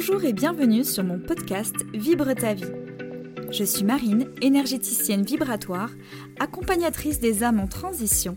Bonjour 0.00 0.24
et 0.24 0.32
bienvenue 0.32 0.82
sur 0.82 1.04
mon 1.04 1.18
podcast 1.18 1.74
Vibre 1.92 2.32
ta 2.34 2.54
vie. 2.54 2.72
Je 3.50 3.64
suis 3.64 3.84
Marine, 3.84 4.30
énergéticienne 4.40 5.24
vibratoire, 5.24 5.90
accompagnatrice 6.38 7.20
des 7.20 7.42
âmes 7.42 7.60
en 7.60 7.66
transition, 7.66 8.34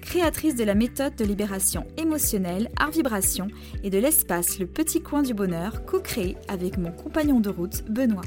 créatrice 0.00 0.54
de 0.54 0.64
la 0.64 0.74
méthode 0.74 1.14
de 1.14 1.26
libération 1.26 1.86
émotionnelle 1.98 2.70
Art 2.78 2.92
Vibration 2.92 3.48
et 3.84 3.90
de 3.90 3.98
l'espace 3.98 4.58
Le 4.58 4.66
Petit 4.66 5.02
Coin 5.02 5.22
du 5.22 5.34
Bonheur 5.34 5.84
co-créé 5.84 6.38
avec 6.48 6.78
mon 6.78 6.92
compagnon 6.92 7.40
de 7.40 7.50
route 7.50 7.84
Benoît. 7.90 8.24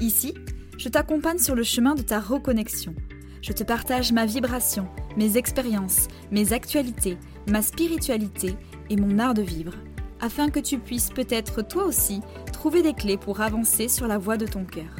Ici, 0.00 0.32
je 0.78 0.88
t'accompagne 0.88 1.38
sur 1.38 1.54
le 1.54 1.64
chemin 1.64 1.94
de 1.94 2.02
ta 2.02 2.18
reconnexion. 2.18 2.94
Je 3.42 3.52
te 3.52 3.62
partage 3.62 4.10
ma 4.10 4.24
vibration, 4.24 4.88
mes 5.18 5.36
expériences, 5.36 6.08
mes 6.30 6.54
actualités, 6.54 7.18
ma 7.46 7.60
spiritualité 7.60 8.54
et 8.88 8.96
mon 8.96 9.18
art 9.18 9.34
de 9.34 9.42
vivre 9.42 9.74
afin 10.20 10.50
que 10.50 10.60
tu 10.60 10.78
puisses 10.78 11.10
peut-être 11.10 11.62
toi 11.62 11.84
aussi 11.84 12.20
trouver 12.52 12.82
des 12.82 12.94
clés 12.94 13.16
pour 13.16 13.40
avancer 13.40 13.88
sur 13.88 14.06
la 14.06 14.18
voie 14.18 14.36
de 14.36 14.46
ton 14.46 14.64
cœur. 14.64 14.94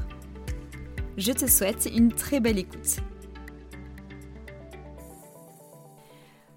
Je 1.16 1.32
te 1.32 1.46
souhaite 1.46 1.88
une 1.94 2.12
très 2.12 2.40
belle 2.40 2.58
écoute. 2.58 2.96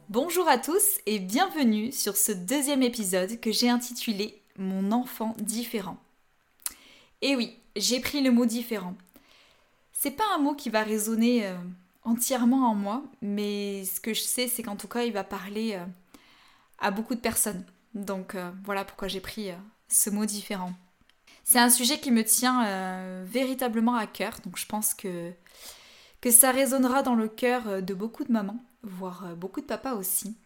Bonjour 0.09 0.47
à 0.47 0.57
tous 0.57 0.99
et 1.05 1.19
bienvenue 1.19 1.91
sur 1.91 2.17
ce 2.17 2.31
deuxième 2.31 2.81
épisode 2.81 3.39
que 3.39 3.51
j'ai 3.51 3.69
intitulé 3.69 4.41
Mon 4.57 4.91
enfant 4.91 5.35
différent. 5.39 5.97
Et 7.21 7.35
oui, 7.35 7.57
j'ai 7.75 7.99
pris 7.99 8.21
le 8.21 8.31
mot 8.31 8.45
différent. 8.45 8.95
C'est 9.93 10.11
pas 10.11 10.23
un 10.35 10.39
mot 10.39 10.55
qui 10.55 10.69
va 10.69 10.81
résonner 10.81 11.45
euh, 11.45 11.55
entièrement 12.03 12.69
en 12.69 12.75
moi, 12.75 13.03
mais 13.21 13.85
ce 13.85 13.99
que 13.99 14.13
je 14.13 14.21
sais, 14.21 14.47
c'est 14.47 14.63
qu'en 14.63 14.75
tout 14.75 14.87
cas, 14.87 15.03
il 15.03 15.13
va 15.13 15.23
parler 15.23 15.73
euh, 15.73 15.85
à 16.79 16.89
beaucoup 16.89 17.15
de 17.15 17.19
personnes. 17.19 17.63
Donc 17.93 18.35
euh, 18.35 18.51
voilà 18.63 18.85
pourquoi 18.85 19.07
j'ai 19.07 19.19
pris 19.19 19.51
euh, 19.51 19.55
ce 19.87 20.09
mot 20.09 20.25
différent. 20.25 20.73
C'est 21.43 21.59
un 21.59 21.69
sujet 21.69 21.99
qui 21.99 22.11
me 22.11 22.23
tient 22.23 22.65
euh, 22.65 23.25
véritablement 23.27 23.95
à 23.95 24.05
cœur, 24.05 24.39
donc 24.45 24.57
je 24.57 24.65
pense 24.67 24.93
que, 24.93 25.31
ça 26.29 26.51
résonnera 26.51 27.01
dans 27.01 27.15
le 27.15 27.27
cœur 27.27 27.81
de 27.81 27.93
beaucoup 27.93 28.23
de 28.23 28.31
mamans, 28.31 28.63
voire 28.83 29.35
beaucoup 29.35 29.61
de 29.61 29.65
papas 29.65 29.95
aussi, 29.95 30.37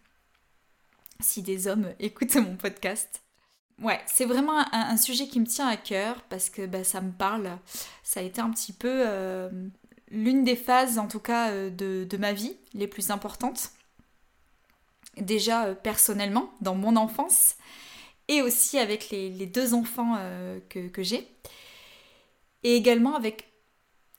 si 1.19 1.41
des 1.41 1.67
hommes 1.67 1.94
écoutent 1.99 2.36
mon 2.36 2.55
podcast. 2.55 3.21
Ouais, 3.81 3.99
c'est 4.05 4.25
vraiment 4.25 4.64
un, 4.71 4.95
sujet 4.97 5.27
qui 5.27 5.39
me 5.39 5.47
tient 5.47 5.67
à 5.67 5.75
cœur 5.75 6.21
parce 6.30 6.49
que 6.49 6.66
bah, 6.67 6.83
ça 6.83 7.02
me 7.02 7.11
parle. 7.11 7.58
Ça 8.03 8.19
a 8.19 8.23
été 8.23 8.39
un 8.39 8.52
petit 8.52 8.71
peu 8.71 9.03
l'une 10.09 10.44
des 10.44 10.55
phases, 10.55 10.99
en 10.99 11.08
tout 11.08 11.19
cas, 11.19 11.52
de, 11.52 12.17
ma 12.17 12.33
vie 12.33 12.55
les 12.73 12.88
plus 12.88 13.09
importantes 13.09 13.71
déjà 15.17 15.66
euh, 15.66 15.75
personnellement 15.75 16.53
dans 16.61 16.75
mon 16.75 16.95
enfance 16.95 17.56
et 18.28 18.42
aussi 18.42 18.80
avec 18.80 19.09
les, 19.09 19.45
deux 19.45 19.73
enfants 19.73 20.16
euh, 20.17 20.59
que, 20.70 21.03
j'ai. 21.03 21.28
Et 22.64 22.75
également 22.75 23.16
avec 23.16 23.52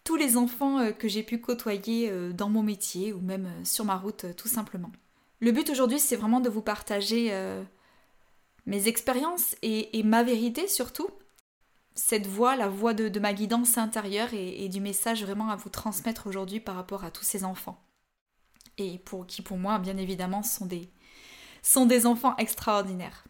tous 0.05 0.17
les 0.17 0.36
enfants 0.36 0.78
euh, 0.78 0.92
que 0.92 1.09
j'ai 1.09 1.23
pu 1.23 1.41
côtoyer 1.41 2.12
dans 2.33 2.48
mon 2.48 2.62
métier 2.62 3.12
ou 3.12 3.20
même 3.20 3.48
sur 3.64 3.84
ma 3.84 3.97
route 3.97 4.27
tout 4.36 4.48
simplement. 4.48 4.92
Le 5.41 5.53
but 5.53 5.70
aujourd'hui 5.70 5.98
c'est 5.98 6.17
vraiment 6.17 6.41
de 6.41 6.48
vous 6.48 6.62
partager 6.62 7.33
mes 8.67 8.89
expériences 8.89 9.56
et, 9.62 10.03
ma 10.05 10.23
vérité 10.23 10.69
surtout, 10.69 11.08
cette 11.95 12.27
voix, 12.27 12.56
la 12.56 12.69
voix 12.69 12.95
de, 12.95 13.19
ma 13.19 13.33
guidance 13.33 13.79
intérieure 13.79 14.33
et, 14.34 14.64
et, 14.64 14.69
du 14.69 14.81
message 14.81 15.25
vraiment 15.25 15.48
à 15.48 15.56
vous 15.56 15.70
transmettre 15.70 16.27
aujourd'hui 16.27 16.61
par 16.61 16.77
rapport 16.77 17.05
à 17.05 17.11
tous 17.11 17.24
ces 17.24 17.45
enfants. 17.45 17.83
Et 18.79 18.98
pour 18.98 19.27
qui 19.27 19.42
pour 19.42 19.57
moi 19.57 19.79
bien 19.79 19.97
évidemment 19.97 20.42
sont 20.42 20.67
des, 20.67 20.91
sont 21.64 21.86
des 21.86 22.07
enfants 22.07 22.36
extraordinaires. 22.36 23.25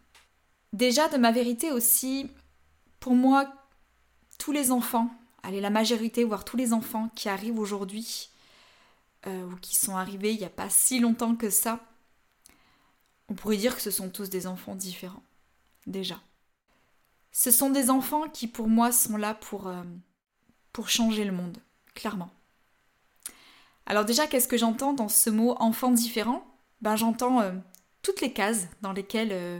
Déjà 0.73 1.07
de 1.07 1.17
ma 1.17 1.31
vérité 1.31 1.71
aussi, 1.71 2.29
pour 2.99 3.15
moi, 3.15 3.51
tous 4.37 4.51
les 4.51 4.71
enfants, 4.71 5.09
allez 5.41 5.61
la 5.61 5.69
majorité, 5.69 6.25
voire 6.25 6.43
tous 6.43 6.57
les 6.57 6.73
enfants 6.73 7.09
qui 7.15 7.29
arrivent 7.29 7.59
aujourd'hui, 7.59 8.29
euh, 9.25 9.45
ou 9.45 9.55
qui 9.55 9.75
sont 9.75 9.95
arrivés 9.95 10.33
il 10.33 10.39
n'y 10.39 10.45
a 10.45 10.49
pas 10.49 10.69
si 10.69 10.99
longtemps 10.99 11.35
que 11.35 11.49
ça, 11.49 11.79
on 13.29 13.33
pourrait 13.33 13.57
dire 13.57 13.75
que 13.75 13.81
ce 13.81 13.89
sont 13.89 14.09
tous 14.09 14.29
des 14.29 14.47
enfants 14.47 14.75
différents. 14.75 15.23
Déjà. 15.87 16.19
Ce 17.31 17.51
sont 17.51 17.69
des 17.69 17.89
enfants 17.89 18.27
qui 18.29 18.47
pour 18.47 18.67
moi 18.67 18.91
sont 18.91 19.17
là 19.17 19.33
pour, 19.33 19.67
euh, 19.67 19.83
pour 20.73 20.89
changer 20.89 21.23
le 21.23 21.31
monde, 21.31 21.57
clairement. 21.93 22.29
Alors 23.85 24.03
déjà, 24.03 24.27
qu'est-ce 24.27 24.47
que 24.47 24.57
j'entends 24.57 24.93
dans 24.93 25.09
ce 25.09 25.29
mot 25.29 25.55
enfant 25.59 25.91
différent 25.91 26.45
Ben 26.81 26.95
j'entends 26.95 27.41
euh, 27.41 27.51
toutes 28.05 28.21
les 28.21 28.31
cases 28.31 28.67
dans 28.81 28.93
lesquelles 28.93 29.31
euh, 29.31 29.59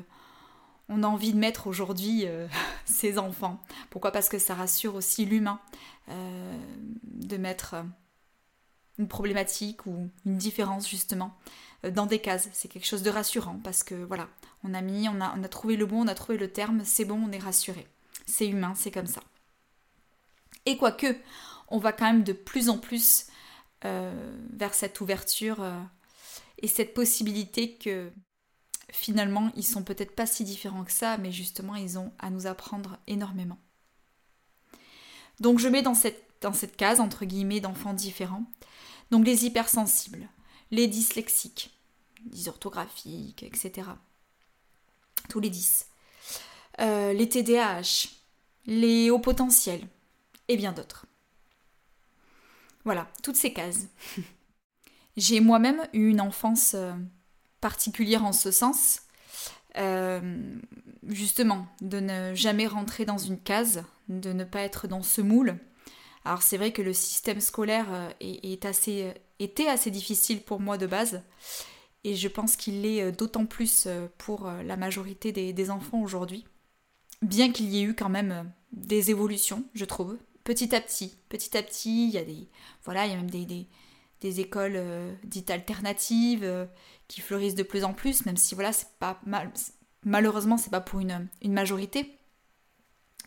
on 0.87 1.01
a 1.01 1.07
envie 1.07 1.33
de 1.33 1.37
mettre 1.39 1.65
aujourd'hui 1.65 2.25
euh, 2.25 2.47
ces 2.85 3.17
enfants. 3.17 3.59
Pourquoi? 3.89 4.11
Parce 4.11 4.29
que 4.29 4.37
ça 4.37 4.53
rassure 4.53 4.93
aussi 4.93 5.25
l'humain 5.25 5.59
de 6.07 7.37
mettre 7.37 7.77
une 8.99 9.07
problématique 9.07 9.87
ou 9.87 10.07
une 10.23 10.37
différence 10.37 10.87
justement 10.87 11.35
dans 11.83 12.05
des 12.05 12.19
cases. 12.19 12.47
C'est 12.53 12.67
quelque 12.67 12.85
chose 12.85 13.01
de 13.01 13.09
rassurant 13.09 13.59
parce 13.63 13.83
que 13.83 13.95
voilà, 13.95 14.27
on 14.63 14.75
a 14.75 14.81
mis, 14.81 15.09
on 15.09 15.19
a, 15.19 15.33
on 15.35 15.43
a 15.43 15.47
trouvé 15.47 15.77
le 15.77 15.87
bon, 15.87 16.03
on 16.03 16.07
a 16.07 16.13
trouvé 16.13 16.37
le 16.37 16.51
terme, 16.51 16.83
c'est 16.85 17.05
bon, 17.05 17.19
on 17.27 17.31
est 17.31 17.39
rassuré. 17.39 17.87
C'est 18.27 18.47
humain, 18.47 18.73
c'est 18.75 18.91
comme 18.91 19.07
ça. 19.07 19.21
Et 20.67 20.77
quoique, 20.77 21.17
on 21.69 21.79
va 21.79 21.91
quand 21.91 22.05
même 22.05 22.23
de 22.23 22.33
plus 22.33 22.69
en 22.69 22.77
plus 22.77 23.27
euh, 23.83 24.35
vers 24.53 24.73
cette 24.73 25.01
ouverture 25.01 25.61
euh, 25.61 25.79
et 26.59 26.67
cette 26.67 26.93
possibilité 26.93 27.75
que 27.75 28.11
finalement 28.89 29.51
ils 29.55 29.65
sont 29.65 29.83
peut-être 29.83 30.15
pas 30.15 30.25
si 30.25 30.43
différents 30.43 30.83
que 30.83 30.91
ça, 30.91 31.17
mais 31.17 31.31
justement 31.31 31.75
ils 31.75 31.97
ont 31.97 32.11
à 32.19 32.29
nous 32.29 32.47
apprendre 32.47 32.97
énormément. 33.07 33.57
Donc 35.39 35.59
je 35.59 35.67
mets 35.67 35.81
dans 35.81 35.93
cette, 35.93 36.77
case, 36.77 36.99
entre 36.99 37.25
guillemets, 37.25 37.59
d'enfants 37.59 37.93
différents, 37.93 38.45
donc 39.11 39.25
les 39.25 39.45
hypersensibles, 39.45 40.27
les 40.71 40.87
dyslexiques, 40.87 41.71
dysorthographiques, 42.21 43.43
etc. 43.43 43.89
Tous 45.29 45.39
les 45.39 45.49
10. 45.49 45.87
Euh, 46.79 47.13
les 47.13 47.29
TDAH, 47.29 48.09
les 48.65 49.09
hauts 49.09 49.19
potentiels, 49.19 49.87
et 50.47 50.57
bien 50.57 50.71
d'autres. 50.71 51.05
Voilà, 52.83 53.07
toutes 53.23 53.35
ces 53.35 53.51
cases. 53.51 53.87
J'ai 55.17 55.39
moi-même 55.39 55.87
eu 55.93 56.09
une 56.09 56.21
enfance 56.21 56.73
euh, 56.75 56.93
particulière 57.65 58.23
en 58.23 58.31
ce 58.31 58.51
sens. 58.51 59.01
Euh, 59.77 60.21
justement, 61.07 61.65
de 61.81 61.99
ne 61.99 62.35
jamais 62.35 62.67
rentrer 62.67 63.05
dans 63.05 63.17
une 63.17 63.39
case, 63.39 63.83
de 64.07 64.33
ne 64.33 64.43
pas 64.43 64.61
être 64.61 64.87
dans 64.87 65.01
ce 65.01 65.21
moule. 65.21 65.57
Alors 66.25 66.43
c'est 66.43 66.57
vrai 66.57 66.71
que 66.71 66.83
le 66.83 66.93
système 66.93 67.41
scolaire 67.41 67.87
euh, 67.89 68.09
est, 68.19 68.65
assez, 68.65 69.11
était 69.39 69.65
assez 69.67 69.89
difficile 69.89 70.41
pour 70.41 70.59
moi 70.59 70.77
de 70.77 70.85
base, 70.85 71.23
et 72.03 72.13
je 72.13 72.27
pense 72.27 72.55
qu'il 72.55 72.83
l'est 72.83 73.11
d'autant 73.11 73.47
plus 73.47 73.87
pour 74.19 74.47
la 74.47 74.77
majorité 74.77 75.31
des 75.31 75.71
enfants 75.71 76.03
aujourd'hui, 76.03 76.45
bien 77.23 77.51
qu'il 77.51 77.69
y 77.73 77.79
ait 77.79 77.83
eu 77.83 77.95
quand 77.95 78.09
même 78.09 78.51
des 78.73 79.09
évolutions, 79.09 79.63
je 79.73 79.85
trouve, 79.85 80.19
petit 80.43 80.75
à 80.75 80.81
petit. 80.81 81.15
Petit 81.29 81.57
à 81.57 81.63
petit, 81.63 82.09
il 82.09 82.13
y 82.13 82.19
a 82.19 82.23
des. 82.23 82.47
Voilà, 82.83 83.07
il 83.07 83.09
y 83.09 83.13
a 83.15 83.17
même 83.17 83.31
des, 83.31 83.67
écoles 84.23 84.75
euh, 84.75 85.13
dites 85.23 85.49
alternatives 85.49 86.43
euh, 86.43 86.65
qui 87.07 87.21
fleurissent 87.21 87.55
de 87.55 87.63
plus 87.63 87.83
en 87.83 87.93
plus, 87.93 88.25
même 88.25 88.37
si 88.37 88.55
voilà, 88.55 88.73
c'est 88.73 88.89
pas 88.99 89.19
mal. 89.25 89.51
Malheureusement, 90.03 90.57
c'est 90.57 90.69
pas 90.69 90.81
pour 90.81 90.99
une, 90.99 91.29
majorité. 91.45 92.19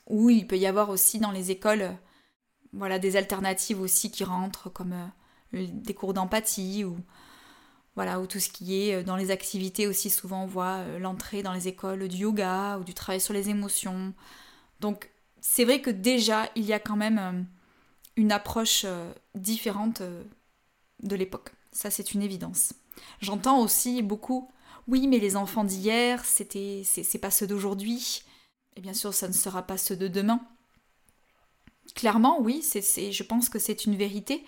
Ou 0.07 0.31
il 0.31 0.47
peut 0.47 0.59
y 0.59 0.67
avoir 0.67 0.91
aussi 0.91 1.19
dans 1.19 1.31
les 1.31 1.51
écoles 1.51 1.83
euh, 1.83 1.93
voilà, 2.73 2.99
des 2.99 3.17
alternatives 3.17 3.81
aussi 3.81 4.11
qui 4.11 4.25
rentrent, 4.25 4.71
comme 4.71 4.95
des 5.53 5.95
cours 5.95 6.13
d'empathie 6.13 6.85
ou 6.85 6.99
voilà, 7.95 8.21
ou 8.21 8.27
tout 8.27 8.39
ce 8.39 8.51
qui 8.51 8.83
est 8.83 9.03
dans 9.03 9.17
les 9.17 9.31
activités 9.31 9.87
aussi 9.87 10.11
souvent 10.11 10.43
on 10.45 10.47
voit 10.47 10.85
l'entrée 10.99 11.43
dans 11.43 11.55
les 11.55 11.67
écoles 11.67 12.07
du 12.07 12.19
yoga 12.19 12.79
ou 12.79 12.85
du 12.85 12.93
travail 12.93 13.21
sur 13.21 13.33
les 13.33 13.49
émotions. 13.49 14.13
Donc 14.81 15.11
c'est 15.41 15.65
vrai 15.65 15.81
que 15.81 15.89
déjà, 15.89 16.51
il 16.55 16.67
y 16.67 16.75
a 16.75 16.79
quand 16.79 16.97
même 16.97 17.47
une 18.17 18.33
approche 18.33 18.85
différente 19.35 20.03
de 21.03 21.17
l'époque. 21.17 21.53
Ça, 21.73 21.91
c'est 21.91 22.15
une 22.15 22.23
évidence. 22.23 22.73
J'entends 23.21 23.61
aussi 23.61 24.03
beaucoup, 24.03 24.51
oui, 24.89 25.07
mais 25.07 25.19
les 25.19 25.37
enfants 25.37 25.65
d'hier, 25.65 26.25
c'était, 26.25 26.83
c'est, 26.85 27.19
pas 27.19 27.31
ceux 27.31 27.47
d'aujourd'hui. 27.47 28.23
Et 28.77 28.81
bien 28.81 28.95
sûr, 28.95 29.13
ça 29.15 29.29
ne 29.29 29.33
sera 29.33 29.63
pas 29.63 29.77
ceux 29.77 29.97
de 29.97 30.09
demain. 30.09 30.41
Clairement, 31.95 32.41
oui, 32.41 32.63
c'est, 32.63 33.13
je 33.13 33.23
pense 33.23 33.49
que 33.49 33.59
c'est 33.59 33.85
une 33.85 33.97
vérité. 33.97 34.45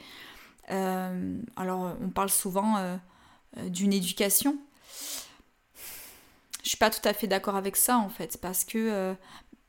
alors, 0.68 1.96
on 2.00 2.10
parle 2.10 2.30
souvent 2.30 2.98
d'une 3.66 3.92
éducation. 3.92 4.58
Je 6.62 6.68
suis 6.68 6.78
pas 6.78 6.90
tout 6.90 7.06
à 7.06 7.12
fait 7.12 7.26
d'accord 7.26 7.56
avec 7.56 7.76
ça 7.76 7.98
en 7.98 8.08
fait, 8.08 8.38
parce 8.40 8.64
que 8.64 9.14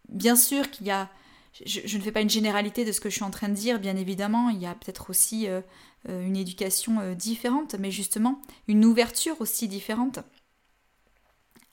bien 0.09 0.35
sûr 0.35 0.69
qu'il 0.71 0.87
y 0.87 0.91
a. 0.91 1.09
Je, 1.53 1.97
ne 1.97 2.01
fais 2.01 2.11
pas 2.11 2.21
une 2.21 2.29
généralité 2.29 2.85
de 2.85 2.91
ce 2.91 3.01
que 3.01 3.09
je 3.09 3.15
suis 3.15 3.23
en 3.23 3.29
train 3.29 3.49
de 3.49 3.53
dire, 3.53 3.79
bien 3.79 3.97
évidemment, 3.97 4.49
il 4.49 4.59
y 4.59 4.65
a 4.65 4.73
peut-être 4.73 5.09
aussi 5.09 5.47
euh, 5.47 5.61
euh, 6.07 6.25
une 6.25 6.37
éducation 6.37 6.99
euh, 6.99 7.13
différente, 7.13 7.75
mais 7.77 7.91
justement 7.91 8.41
une 8.67 8.85
ouverture 8.85 9.39
aussi 9.41 9.67
différente. 9.67 10.19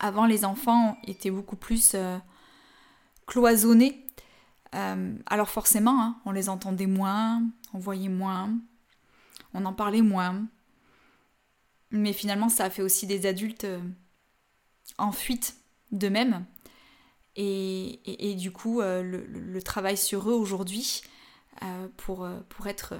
Avant, 0.00 0.26
les 0.26 0.44
enfants 0.44 0.98
étaient 1.06 1.30
beaucoup 1.30 1.56
plus 1.56 1.96
cloisonnés. 3.26 4.06
alors 4.72 5.48
forcément, 5.48 6.00
hein, 6.00 6.20
on 6.24 6.30
les 6.30 6.48
entendait 6.48 6.86
moins, 6.86 7.42
on 7.74 7.78
voyait 7.78 8.08
moins, 8.08 8.56
on 9.54 9.64
en 9.64 9.72
parlait 9.72 10.02
moins. 10.02 10.46
Mais 11.90 12.12
finalement, 12.12 12.48
ça 12.48 12.66
a 12.66 12.70
fait 12.70 12.82
aussi 12.82 13.08
des 13.08 13.26
adultes 13.26 13.66
en 14.98 15.10
fuite 15.10 15.56
d'eux-mêmes. 15.90 16.44
Et, 17.36 18.34
du 18.36 18.50
coup, 18.50 18.80
le, 18.80 19.60
travail 19.60 19.96
sur 19.96 20.28
eux 20.28 20.34
aujourd'hui, 20.34 21.02
pour, 21.96 22.28
pour 22.48 22.66
être 22.66 22.94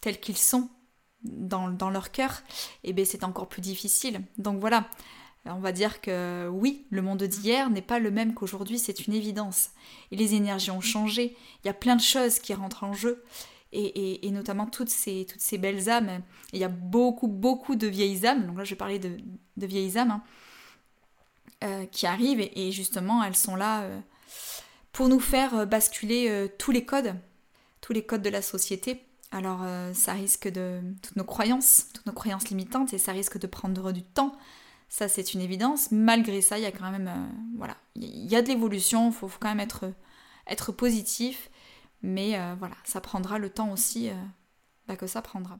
tels 0.00 0.18
qu'ils 0.18 0.38
sont 0.38 0.70
dans, 1.22 1.68
dans 1.68 1.90
leur 1.90 2.10
cœur, 2.10 2.42
eh 2.84 2.92
bien 2.92 3.04
c'est 3.04 3.24
encore 3.24 3.48
plus 3.48 3.62
difficile. 3.62 4.22
Donc 4.38 4.60
voilà, 4.60 4.88
on 5.46 5.60
va 5.60 5.72
dire 5.72 6.00
que 6.00 6.48
oui, 6.48 6.86
le 6.90 7.02
monde 7.02 7.22
d'hier 7.22 7.70
n'est 7.70 7.82
pas 7.82 7.98
le 7.98 8.10
même 8.10 8.34
qu'aujourd'hui, 8.34 8.78
c'est 8.78 9.06
une 9.06 9.14
évidence. 9.14 9.70
Et 10.10 10.16
les 10.16 10.34
énergies 10.34 10.70
ont 10.70 10.80
changé, 10.80 11.36
il 11.62 11.66
y 11.66 11.70
a 11.70 11.74
plein 11.74 11.96
de 11.96 12.00
choses 12.00 12.38
qui 12.38 12.54
rentrent 12.54 12.84
en 12.84 12.92
jeu, 12.92 13.22
et, 13.76 14.24
et, 14.24 14.30
notamment 14.30 14.66
toutes 14.66 14.88
ces, 14.88 15.26
toutes 15.28 15.40
ces 15.40 15.58
belles 15.58 15.90
âmes. 15.90 16.22
Il 16.52 16.60
y 16.60 16.64
a 16.64 16.68
beaucoup, 16.68 17.26
beaucoup 17.26 17.74
de 17.74 17.88
vieilles 17.88 18.24
âmes, 18.24 18.46
donc 18.46 18.56
là 18.56 18.64
je 18.64 18.70
vais 18.70 18.76
parler 18.76 19.00
de, 19.00 19.16
de 19.56 19.66
vieilles 19.66 19.98
âmes, 19.98 20.12
hein, 20.12 20.22
euh, 21.62 21.86
qui 21.86 22.06
arrivent, 22.06 22.40
et, 22.40 22.72
justement 22.72 23.22
elles 23.22 23.36
sont 23.36 23.56
là 23.56 23.82
euh, 23.82 24.00
pour 24.92 25.08
nous 25.08 25.20
faire 25.20 25.54
euh, 25.54 25.66
basculer 25.66 26.50
tous 26.58 26.72
les 26.72 26.84
codes, 26.84 27.14
tous 27.80 27.92
les 27.92 28.04
codes 28.04 28.22
de 28.22 28.28
la 28.28 28.42
société 28.42 29.04
alors 29.30 29.66
ça 29.94 30.12
risque 30.12 30.46
de... 30.46 30.80
toutes 31.02 31.16
nos 31.16 31.24
croyances, 31.24 31.88
toutes 31.92 32.06
nos 32.06 32.12
croyances 32.12 32.48
limitantes, 32.50 32.94
et 32.94 32.98
ça 32.98 33.10
risque 33.10 33.36
de 33.36 33.48
prendre 33.48 33.90
du 33.90 34.04
temps. 34.04 34.36
Ça 34.88 35.08
c'est 35.08 35.34
une 35.34 35.40
évidence. 35.40 35.90
Malgré 35.90 36.40
ça, 36.40 36.56
il 36.56 36.62
y 36.62 36.66
a 36.66 36.70
quand 36.70 36.88
même... 36.92 37.10
Voilà, 37.56 37.76
il 37.96 38.30
y 38.30 38.36
a 38.36 38.42
de 38.42 38.46
l'évolution, 38.46 39.08
il 39.08 39.12
faut, 39.12 39.28
quand 39.40 39.48
même 39.48 39.58
être, 39.58 39.92
être 40.46 40.70
positif. 40.70 41.50
Mais 42.00 42.38
voilà, 42.60 42.76
ça 42.84 43.00
prendra 43.00 43.40
le 43.40 43.50
temps 43.50 43.72
aussi 43.72 44.08
bah, 44.86 44.94
que 44.94 45.08
ça 45.08 45.20
prendra. 45.20 45.58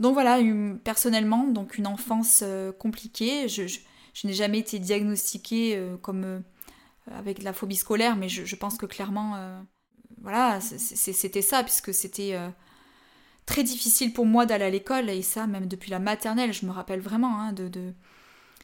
Donc 0.00 0.12
voilà, 0.12 0.38
personnellement, 0.82 1.44
donc 1.44 1.78
une 1.78 1.86
enfance 1.86 2.44
compliquée. 2.78 3.48
Je, 3.48 3.78
n'ai 4.24 4.32
jamais 4.32 4.58
été 4.60 4.78
diagnostiquée 4.78 5.80
comme 6.02 6.42
avec 7.10 7.42
la 7.42 7.52
phobie 7.52 7.76
scolaire, 7.76 8.16
mais 8.16 8.28
je, 8.28 8.44
je 8.44 8.56
pense 8.56 8.78
que 8.78 8.86
clairement, 8.86 9.36
voilà, 10.22 10.60
c'était 10.60 11.42
ça, 11.42 11.62
puisque 11.62 11.92
c'était 11.92 12.38
très 13.46 13.62
difficile 13.62 14.12
pour 14.12 14.26
moi 14.26 14.46
d'aller 14.46 14.64
à 14.64 14.70
l'école, 14.70 15.10
et 15.10 15.22
ça 15.22 15.46
même 15.46 15.66
depuis 15.66 15.90
la 15.90 15.98
maternelle, 15.98 16.52
je 16.52 16.66
me 16.66 16.70
rappelle 16.70 17.00
vraiment, 17.00 17.40
hein, 17.40 17.54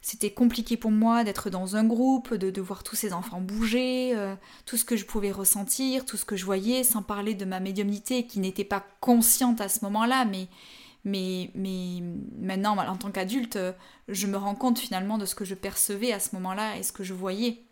c'était 0.03 0.31
compliqué 0.31 0.77
pour 0.77 0.91
moi 0.91 1.25
d'être 1.25 1.51
dans 1.51 1.77
un 1.77 1.85
groupe, 1.85 2.35
de, 2.35 2.61
voir 2.61 2.83
tous 2.83 2.97
ces 2.97 3.13
enfants 3.13 3.41
bouger, 3.41 4.13
euh, 4.17 4.35
tout 4.65 4.79
ce 4.79 4.85
que 4.85 4.97
je 4.97 5.05
pouvais 5.05 5.31
ressentir, 5.31 6.07
tout 6.07 6.17
ce 6.17 6.25
que 6.25 6.37
je 6.37 6.47
voyais, 6.47 6.85
sans 6.85 7.03
parler 7.03 7.35
de 7.35 7.45
ma 7.45 7.61
médiumnité 7.61 8.27
qui 8.27 8.41
n'était 8.41 8.65
pas 8.65 8.85
consciente 9.01 9.61
à 9.61 9.69
ce 9.69 9.85
moment-là, 9.85 10.25
mais, 10.25 10.49
mais, 11.05 11.51
mais 11.55 12.03
maintenant, 12.39 12.77
en 12.77 12.97
tant 12.97 13.11
qu'adulte, 13.11 13.59
je 14.09 14.27
me 14.27 14.37
rends 14.37 14.55
compte 14.55 14.79
finalement 14.79 15.19
de 15.19 15.25
ce 15.25 15.35
que 15.35 15.45
je 15.45 15.55
percevais 15.55 16.13
à 16.13 16.21
ce 16.21 16.35
moment-là 16.35 16.77
et 16.77 16.83
ce 16.83 16.93
que 16.93 17.05
je 17.05 17.15
voyais. 17.15 17.65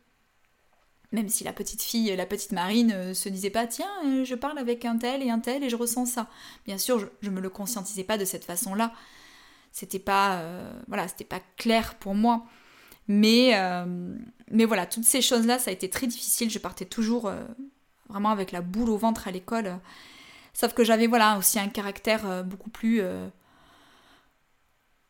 Même 1.11 1.29
si 1.29 1.43
la 1.43 1.55
petite 1.55 1.83
fille, 1.83 2.15
la 2.15 2.27
petite 2.27 2.53
Marine, 2.53 2.93
euh, 2.93 3.15
se 3.15 3.31
disait 3.31 3.49
pas 3.49 3.67
tiens, 3.67 3.89
euh, 4.05 4.25
je 4.25 4.35
parle 4.35 4.59
avec 4.59 4.85
un 4.85 4.99
tel 4.99 5.23
et 5.23 5.31
un 5.31 5.39
tel 5.39 5.65
et 5.65 5.71
je 5.71 5.77
ressens 5.77 6.05
ça. 6.05 6.29
Bien 6.67 6.77
sûr, 6.77 6.99
je, 6.99 7.31
ne 7.31 7.35
me 7.35 7.41
le 7.41 7.49
conscientisais 7.49 8.05
pas 8.05 8.19
de 8.19 8.27
cette 8.27 8.45
façon-là. 8.45 8.93
C'était 9.73 9.99
pas 9.99 10.37
euh, 10.41 10.71
voilà, 10.87 11.09
c'était 11.09 11.25
pas 11.25 11.41
clair 11.57 11.95
pour 11.95 12.15
moi. 12.15 12.45
Mais 13.11 13.55
mais 14.51 14.67
voilà, 14.67 14.85
toutes 14.85 15.05
ces 15.05 15.23
choses-là, 15.23 15.59
ça 15.59 15.71
a 15.71 15.73
été 15.73 15.89
très 15.89 16.07
difficile. 16.07 16.51
Je 16.51 16.59
partais 16.59 16.85
toujours 16.85 17.33
vraiment 18.11 18.29
avec 18.29 18.53
la 18.53 18.61
boule 18.61 18.91
au 18.91 18.99
ventre 18.99 19.29
à 19.29 19.31
l'école. 19.31 19.79
Sauf 20.55 20.75
que 20.75 20.85
j'avais 20.85 21.07
voilà 21.07 21.39
aussi 21.39 21.59
un 21.59 21.69
caractère 21.69 22.45
beaucoup 22.45 22.71
plus 22.71 23.01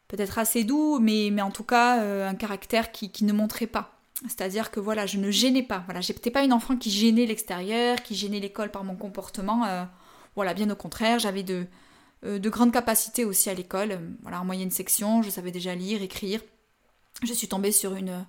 peut-être 0.09 0.39
assez 0.39 0.65
doux, 0.65 0.99
mais, 1.01 1.41
en 1.41 1.51
tout 1.51 1.65
cas 1.65 2.01
un 2.27 2.35
caractère 2.35 2.93
qui, 2.93 3.25
ne 3.25 3.33
montrait 3.33 3.67
pas. 3.67 3.99
C'est-à-dire 4.23 4.71
que 4.71 4.81
voilà, 4.81 5.07
je 5.07 5.19
ne 5.19 5.31
gênais 5.31 5.63
pas. 5.63 5.83
Voilà, 5.85 6.01
j'étais 6.01 6.31
pas 6.31 6.43
une 6.43 6.53
enfant 6.53 6.77
qui 6.77 6.91
gênait 6.91 7.27
l'extérieur, 7.27 8.03
qui 8.03 8.17
gênait 8.17 8.41
l'école 8.41 8.71
par 8.71 8.83
mon 8.83 8.97
comportement. 8.97 9.65
Euh, 9.67 9.85
voilà, 10.35 10.55
bien 10.55 10.69
au 10.71 10.75
contraire, 10.75 11.21
j'avais 11.21 11.45
de, 11.45 11.67
euh, 12.25 12.39
de 12.39 12.51
grandes 12.51 12.73
capacités 12.73 13.25
aussi 13.25 13.49
à 13.49 13.55
l'école. 13.55 14.01
Voilà, 14.23 14.41
en 14.41 14.45
moyenne 14.45 14.71
section, 14.71 15.23
je 15.23 15.31
savais 15.31 15.53
déjà 15.53 15.75
lire, 15.75 16.03
écrire. 16.03 16.41
Je 17.23 17.33
suis 17.33 17.49
tombée 17.49 17.71
sur 17.71 17.95
une 17.95 18.27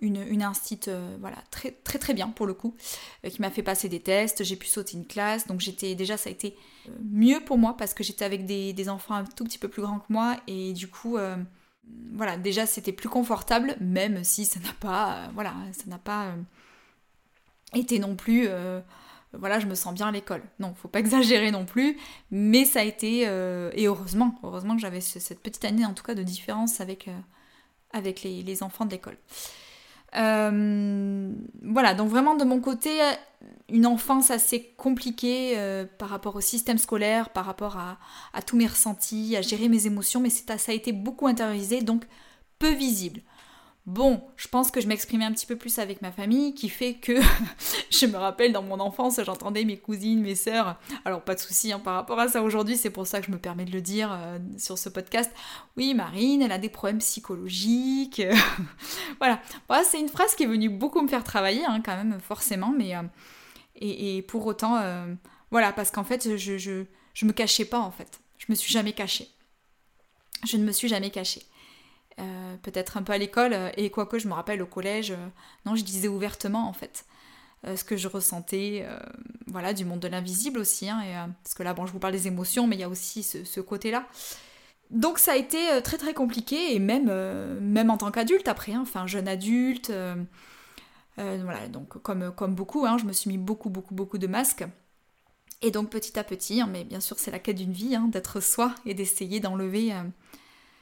une, 0.00 0.22
une 0.28 0.42
euh, 0.88 1.16
voilà, 1.20 1.38
très 1.50 1.72
très 1.72 2.14
bien 2.14 2.28
pour 2.28 2.46
le 2.46 2.54
coup, 2.54 2.74
qui 3.28 3.40
m'a 3.40 3.50
fait 3.50 3.62
passer 3.62 3.88
des 3.88 4.00
tests. 4.00 4.44
J'ai 4.44 4.56
pu 4.56 4.66
sauter 4.66 4.96
une 4.96 5.06
classe, 5.06 5.46
donc 5.46 5.60
j'étais 5.60 5.94
déjà 5.94 6.16
ça 6.16 6.28
a 6.28 6.32
été 6.32 6.56
mieux 7.02 7.40
pour 7.40 7.58
moi 7.58 7.76
parce 7.76 7.94
que 7.94 8.04
j'étais 8.04 8.24
avec 8.24 8.46
des, 8.46 8.88
enfants 8.88 9.14
un 9.14 9.24
tout 9.24 9.44
petit 9.44 9.58
peu 9.58 9.68
plus 9.68 9.82
grands 9.82 9.98
que 9.98 10.12
moi 10.12 10.36
et 10.46 10.72
du 10.72 10.88
coup 10.88 11.16
voilà, 12.14 12.36
déjà 12.36 12.66
c'était 12.66 12.92
plus 12.92 13.08
confortable, 13.08 13.76
même 13.80 14.24
si 14.24 14.44
ça 14.44 14.60
n'a 14.60 14.72
pas, 14.80 15.12
euh, 15.12 15.28
voilà, 15.34 15.54
ça 15.72 15.84
n'a 15.86 15.98
pas 15.98 16.26
euh, 16.26 16.36
été 17.74 17.98
non 17.98 18.16
plus, 18.16 18.46
euh, 18.48 18.80
voilà, 19.32 19.60
je 19.60 19.66
me 19.66 19.74
sens 19.74 19.94
bien 19.94 20.08
à 20.08 20.12
l'école. 20.12 20.42
Non, 20.58 20.74
faut 20.74 20.88
pas 20.88 21.00
exagérer 21.00 21.50
non 21.50 21.64
plus, 21.64 21.98
mais 22.30 22.64
ça 22.64 22.80
a 22.80 22.84
été, 22.84 23.20
et 23.22 23.86
heureusement, 23.86 24.38
heureusement 24.42 24.74
que 24.74 24.80
j'avais 24.80 25.00
cette 25.00 25.40
petite 25.42 25.64
année 25.64 25.84
en 25.84 25.94
tout 25.94 26.02
cas 26.02 26.14
de 26.14 26.22
différence 26.22 26.80
avec, 26.80 27.08
avec 27.92 28.22
les, 28.22 28.42
les 28.42 28.62
enfants 28.62 28.84
de 28.84 28.90
l'école. 28.90 29.16
Euh, 30.16 31.32
voilà, 31.62 31.94
donc 31.94 32.08
vraiment 32.08 32.34
de 32.34 32.44
mon 32.44 32.60
côté, 32.60 32.90
une 33.68 33.86
enfance 33.86 34.30
assez 34.30 34.74
compliquée 34.76 35.58
euh, 35.58 35.84
par 35.98 36.08
rapport 36.08 36.36
au 36.36 36.40
système 36.40 36.78
scolaire, 36.78 37.30
par 37.30 37.44
rapport 37.44 37.76
à, 37.76 37.98
à, 38.32 38.42
tous 38.42 38.56
mes 38.56 38.66
ressentis, 38.66 39.36
à 39.36 39.42
gérer 39.42 39.68
mes 39.68 39.86
émotions, 39.86 40.20
mais 40.20 40.30
ça 40.30 40.54
a 40.68 40.72
été 40.72 40.92
beaucoup 40.92 41.26
intériorisé, 41.26 41.82
donc 41.82 42.04
peu 42.58 42.72
visible. 42.72 43.20
Bon, 43.88 44.22
je 44.36 44.48
pense 44.48 44.70
que 44.70 44.82
je 44.82 44.86
m'exprimais 44.86 45.24
un 45.24 45.32
petit 45.32 45.46
peu 45.46 45.56
plus 45.56 45.78
avec 45.78 46.02
ma 46.02 46.12
famille, 46.12 46.52
qui 46.52 46.68
fait 46.68 46.96
que 46.96 47.14
je 47.90 48.04
me 48.04 48.18
rappelle 48.18 48.52
dans 48.52 48.62
mon 48.62 48.80
enfance, 48.80 49.18
j'entendais 49.24 49.64
mes 49.64 49.78
cousines, 49.78 50.20
mes 50.20 50.34
sœurs. 50.34 50.78
Alors 51.06 51.22
pas 51.22 51.34
de 51.34 51.40
souci 51.40 51.72
hein, 51.72 51.78
par 51.78 51.94
rapport 51.94 52.20
à 52.20 52.28
ça 52.28 52.42
aujourd'hui, 52.42 52.76
c'est 52.76 52.90
pour 52.90 53.06
ça 53.06 53.20
que 53.20 53.26
je 53.26 53.32
me 53.32 53.38
permets 53.38 53.64
de 53.64 53.70
le 53.70 53.80
dire 53.80 54.12
euh, 54.12 54.38
sur 54.58 54.76
ce 54.76 54.90
podcast. 54.90 55.32
Oui, 55.78 55.94
Marine, 55.94 56.42
elle 56.42 56.52
a 56.52 56.58
des 56.58 56.68
problèmes 56.68 56.98
psychologiques. 56.98 58.20
voilà, 59.20 59.40
c'est 59.84 59.98
une 59.98 60.10
phrase 60.10 60.34
qui 60.34 60.42
est 60.42 60.48
venue 60.48 60.68
beaucoup 60.68 61.00
me 61.00 61.08
faire 61.08 61.24
travailler, 61.24 61.64
hein, 61.64 61.80
quand 61.82 61.96
même, 61.96 62.20
forcément, 62.20 62.74
mais 62.76 62.94
euh, 62.94 63.00
et, 63.76 64.20
pour 64.20 64.44
autant, 64.44 64.76
euh, 64.76 65.14
voilà, 65.50 65.72
parce 65.72 65.90
qu'en 65.90 66.04
fait, 66.04 66.36
je, 66.36 66.58
je, 66.58 66.84
je 67.14 67.24
me 67.24 67.32
cachais 67.32 67.64
pas 67.64 67.80
en 67.80 67.90
fait. 67.90 68.20
Je 68.36 68.44
me 68.50 68.54
suis 68.54 68.70
jamais 68.70 68.92
cachée. 68.92 69.28
Je 70.46 70.58
ne 70.58 70.64
me 70.64 70.72
suis 70.72 70.88
jamais 70.88 71.08
cachée. 71.08 71.40
Euh, 72.20 72.56
peut-être 72.62 72.96
un 72.96 73.02
peu 73.02 73.12
à 73.12 73.18
l'école, 73.18 73.52
euh, 73.52 73.70
et 73.76 73.90
quoique 73.90 74.18
je 74.18 74.26
me 74.26 74.32
rappelle 74.32 74.60
au 74.60 74.66
collège, 74.66 75.12
euh, 75.12 75.28
non, 75.66 75.76
je 75.76 75.84
disais 75.84 76.08
ouvertement 76.08 76.68
en 76.68 76.72
fait 76.72 77.04
ce 77.74 77.82
que 77.82 77.96
je 77.96 78.06
ressentais, 78.06 78.86
voilà, 79.48 79.74
du 79.74 79.84
monde 79.84 79.98
de 79.98 80.06
l'invisible 80.06 80.60
aussi, 80.60 80.88
hein, 80.88 81.00
et, 81.02 81.14
parce 81.42 81.54
que 81.54 81.64
là, 81.64 81.74
bon, 81.74 81.86
je 81.86 81.92
vous 81.92 81.98
parle 81.98 82.12
des 82.12 82.28
émotions, 82.28 82.68
mais 82.68 82.76
il 82.76 82.78
y 82.78 82.84
a 82.84 82.88
aussi 82.88 83.24
ce, 83.24 83.60
côté-là. 83.60 84.06
Donc 84.90 85.18
ça 85.18 85.32
a 85.32 85.34
été 85.34 85.58
très 85.82 85.98
très 85.98 86.14
compliqué, 86.14 86.76
et 86.76 86.78
même, 86.78 87.10
même 87.60 87.90
en 87.90 87.96
tant 87.96 88.12
qu'adulte 88.12 88.46
après, 88.46 88.74
hein, 88.74 88.82
enfin 88.82 89.08
jeune 89.08 89.26
adulte, 89.26 89.92
voilà, 91.16 91.66
donc 91.66 92.00
comme, 92.00 92.30
comme 92.30 92.54
beaucoup, 92.54 92.86
hein, 92.86 92.96
je 92.96 93.06
me 93.06 93.12
suis 93.12 93.28
mis 93.28 93.38
beaucoup 93.38 93.70
beaucoup 93.70 93.94
beaucoup 93.96 94.18
de 94.18 94.28
masques. 94.28 94.64
Et 95.60 95.72
donc 95.72 95.90
petit 95.90 96.16
à 96.16 96.22
petit, 96.22 96.62
mais 96.62 96.84
bien 96.84 97.00
sûr 97.00 97.18
c'est 97.18 97.32
la 97.32 97.40
quête 97.40 97.56
d'une 97.56 97.72
vie, 97.72 97.98
d'être 98.12 98.38
soi 98.38 98.72
et 98.86 98.94
d'essayer 98.94 99.40
d'enlever 99.40 99.92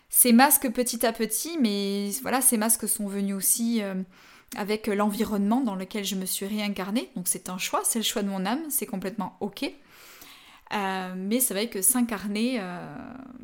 ces 0.09 0.33
masques 0.33 0.71
petit 0.71 1.05
à 1.05 1.13
petit, 1.13 1.59
mais 1.61 2.11
voilà, 2.23 2.41
ces 2.41 2.57
masques 2.57 2.89
sont 2.89 3.07
venus 3.07 3.35
aussi 3.35 3.83
euh, 3.83 3.95
avec 4.57 4.87
l'environnement 4.87 5.61
dans 5.61 5.75
lequel 5.75 6.05
je 6.05 6.15
me 6.15 6.27
suis 6.27 6.47
réincarnée. 6.47 7.11
Donc 7.17 7.29
c'est 7.29 7.49
un 7.49 7.59
choix, 7.59 7.83
c'est 7.85 7.99
le 7.99 8.05
choix 8.05 8.23
de 8.23 8.29
mon 8.29 8.47
âme, 8.47 8.63
c'est 8.69 8.87
complètement 8.87 9.37
ok. 9.41 9.71
Euh, 10.75 11.15
mais 11.17 11.41
c'est 11.41 11.55
vrai 11.55 11.69
que 11.69 11.81
s'incarner, 11.81 12.59
euh, 12.61 12.97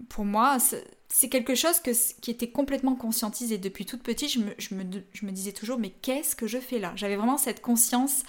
pour 0.08 0.24
moi, 0.24 0.58
c'est 1.08 1.28
quelque 1.28 1.54
chose 1.54 1.80
qui 1.80 2.30
était 2.30 2.50
complètement 2.50 2.96
conscientisé. 2.96 3.58
Depuis 3.58 3.84
toute 3.84 4.02
petite, 4.02 4.32
je 4.58 4.74
me, 4.74 5.30
disais 5.30 5.52
toujours, 5.52 5.78
mais 5.78 5.90
qu'est-ce 5.90 6.34
que 6.34 6.46
je 6.46 6.58
fais 6.58 6.78
là? 6.78 6.92
J'avais 6.96 7.16
vraiment 7.16 7.38
cette 7.38 7.60
conscience 7.60 8.22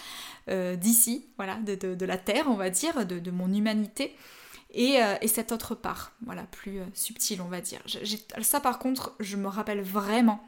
d'ici, 0.48 1.26
voilà, 1.38 1.56
de, 1.56 2.06
la 2.06 2.18
Terre, 2.18 2.46
on 2.50 2.56
va 2.56 2.70
dire, 2.70 3.06
de 3.06 3.32
mon 3.32 3.52
humanité. 3.52 4.16
Euh, 4.76 5.18
et, 5.22 5.28
cette 5.28 5.52
autre 5.52 5.76
part, 5.76 6.14
voilà, 6.26 6.44
plus 6.44 6.80
euh, 6.80 6.86
subtile, 6.94 7.42
on 7.42 7.48
va 7.48 7.62
dire. 7.62 7.82
ça, 8.42 8.60
par 8.60 8.80
contre, 8.80 9.14
je 9.20 9.38
me 9.38 9.48
rappelle 9.48 9.82
vraiment 9.82 10.44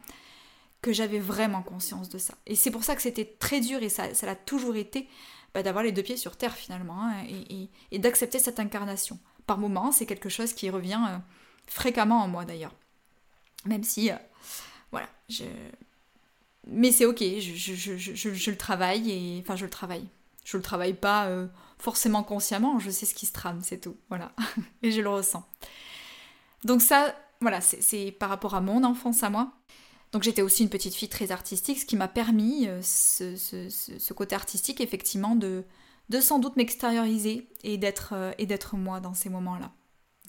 que 0.81 0.93
j'avais 0.93 1.19
vraiment 1.19 1.61
conscience 1.61 2.09
de 2.09 2.17
ça. 2.17 2.33
Et 2.45 2.55
c'est 2.55 2.71
pour 2.71 2.83
ça 2.83 2.95
que 2.95 3.01
c'était 3.01 3.25
très 3.39 3.59
dur, 3.59 3.83
et 3.83 3.89
ça 3.89 4.09
l'a 4.23 4.35
toujours 4.35 4.75
été, 4.75 5.07
bah, 5.53 5.63
d'avoir 5.63 5.83
les 5.83 5.91
deux 5.91 6.03
pieds 6.03 6.17
sur 6.17 6.37
terre, 6.37 6.55
finalement, 6.55 7.03
hein, 7.03 7.23
et, 7.91 7.99
d'accepter 7.99 8.39
cette 8.39 8.59
incarnation. 8.59 9.19
Par 9.45 9.57
moments, 9.57 9.91
c'est 9.91 10.05
quelque 10.05 10.29
chose 10.29 10.53
qui 10.53 10.69
revient 10.69 11.01
euh, 11.07 11.17
fréquemment 11.67 12.23
en 12.23 12.27
moi, 12.27 12.45
d'ailleurs. 12.45 12.73
Même 13.65 13.83
si, 13.83 14.09
voilà, 14.91 15.09
je... 15.29 15.43
mais 16.67 16.91
c'est 16.91 17.05
ok, 17.05 17.19
je, 17.19 18.49
le 18.49 18.57
travaille 18.57 19.11
et 19.11 19.41
enfin 19.41 19.55
je 19.55 19.65
le 19.65 19.71
travaille. 19.71 20.07
Je 20.45 20.55
le 20.55 20.63
travaille 20.63 20.93
pas 20.93 21.25
euh, 21.25 21.47
forcément 21.77 22.23
consciemment, 22.23 22.79
je 22.79 22.89
sais 22.89 23.05
ce 23.05 23.13
qui 23.13 23.25
se 23.25 23.33
trame, 23.33 23.59
c'est 23.61 23.79
tout. 23.79 23.97
Voilà. 24.07 24.31
et 24.81 24.91
je 24.91 25.01
le 25.01 25.09
ressens. 25.09 25.45
Donc 26.63 26.81
ça, 26.81 27.13
voilà, 27.41 27.59
c'est 27.59 28.11
par 28.11 28.29
rapport 28.29 28.55
à 28.55 28.61
mon 28.61 28.85
enfance 28.85 29.21
à 29.23 29.29
moi. 29.29 29.51
Donc 30.13 30.23
j'étais 30.23 30.41
aussi 30.41 30.63
une 30.63 30.69
petite 30.69 30.95
fille 30.95 31.09
très 31.09 31.31
artistique, 31.31 31.79
ce 31.79 31.85
qui 31.85 31.97
m'a 31.97 32.07
permis, 32.07 32.67
euh, 32.69 32.79
ce, 32.81 34.13
côté 34.13 34.33
artistique, 34.35 34.79
effectivement, 34.79 35.35
de, 35.35 35.65
sans 36.21 36.39
doute 36.39 36.55
m'extérioriser 36.55 37.49
et 37.63 37.77
d'être 37.77 38.13
et 38.37 38.45
d'être 38.45 38.77
moi 38.77 39.01
dans 39.01 39.13
ces 39.13 39.29
moments-là. 39.29 39.73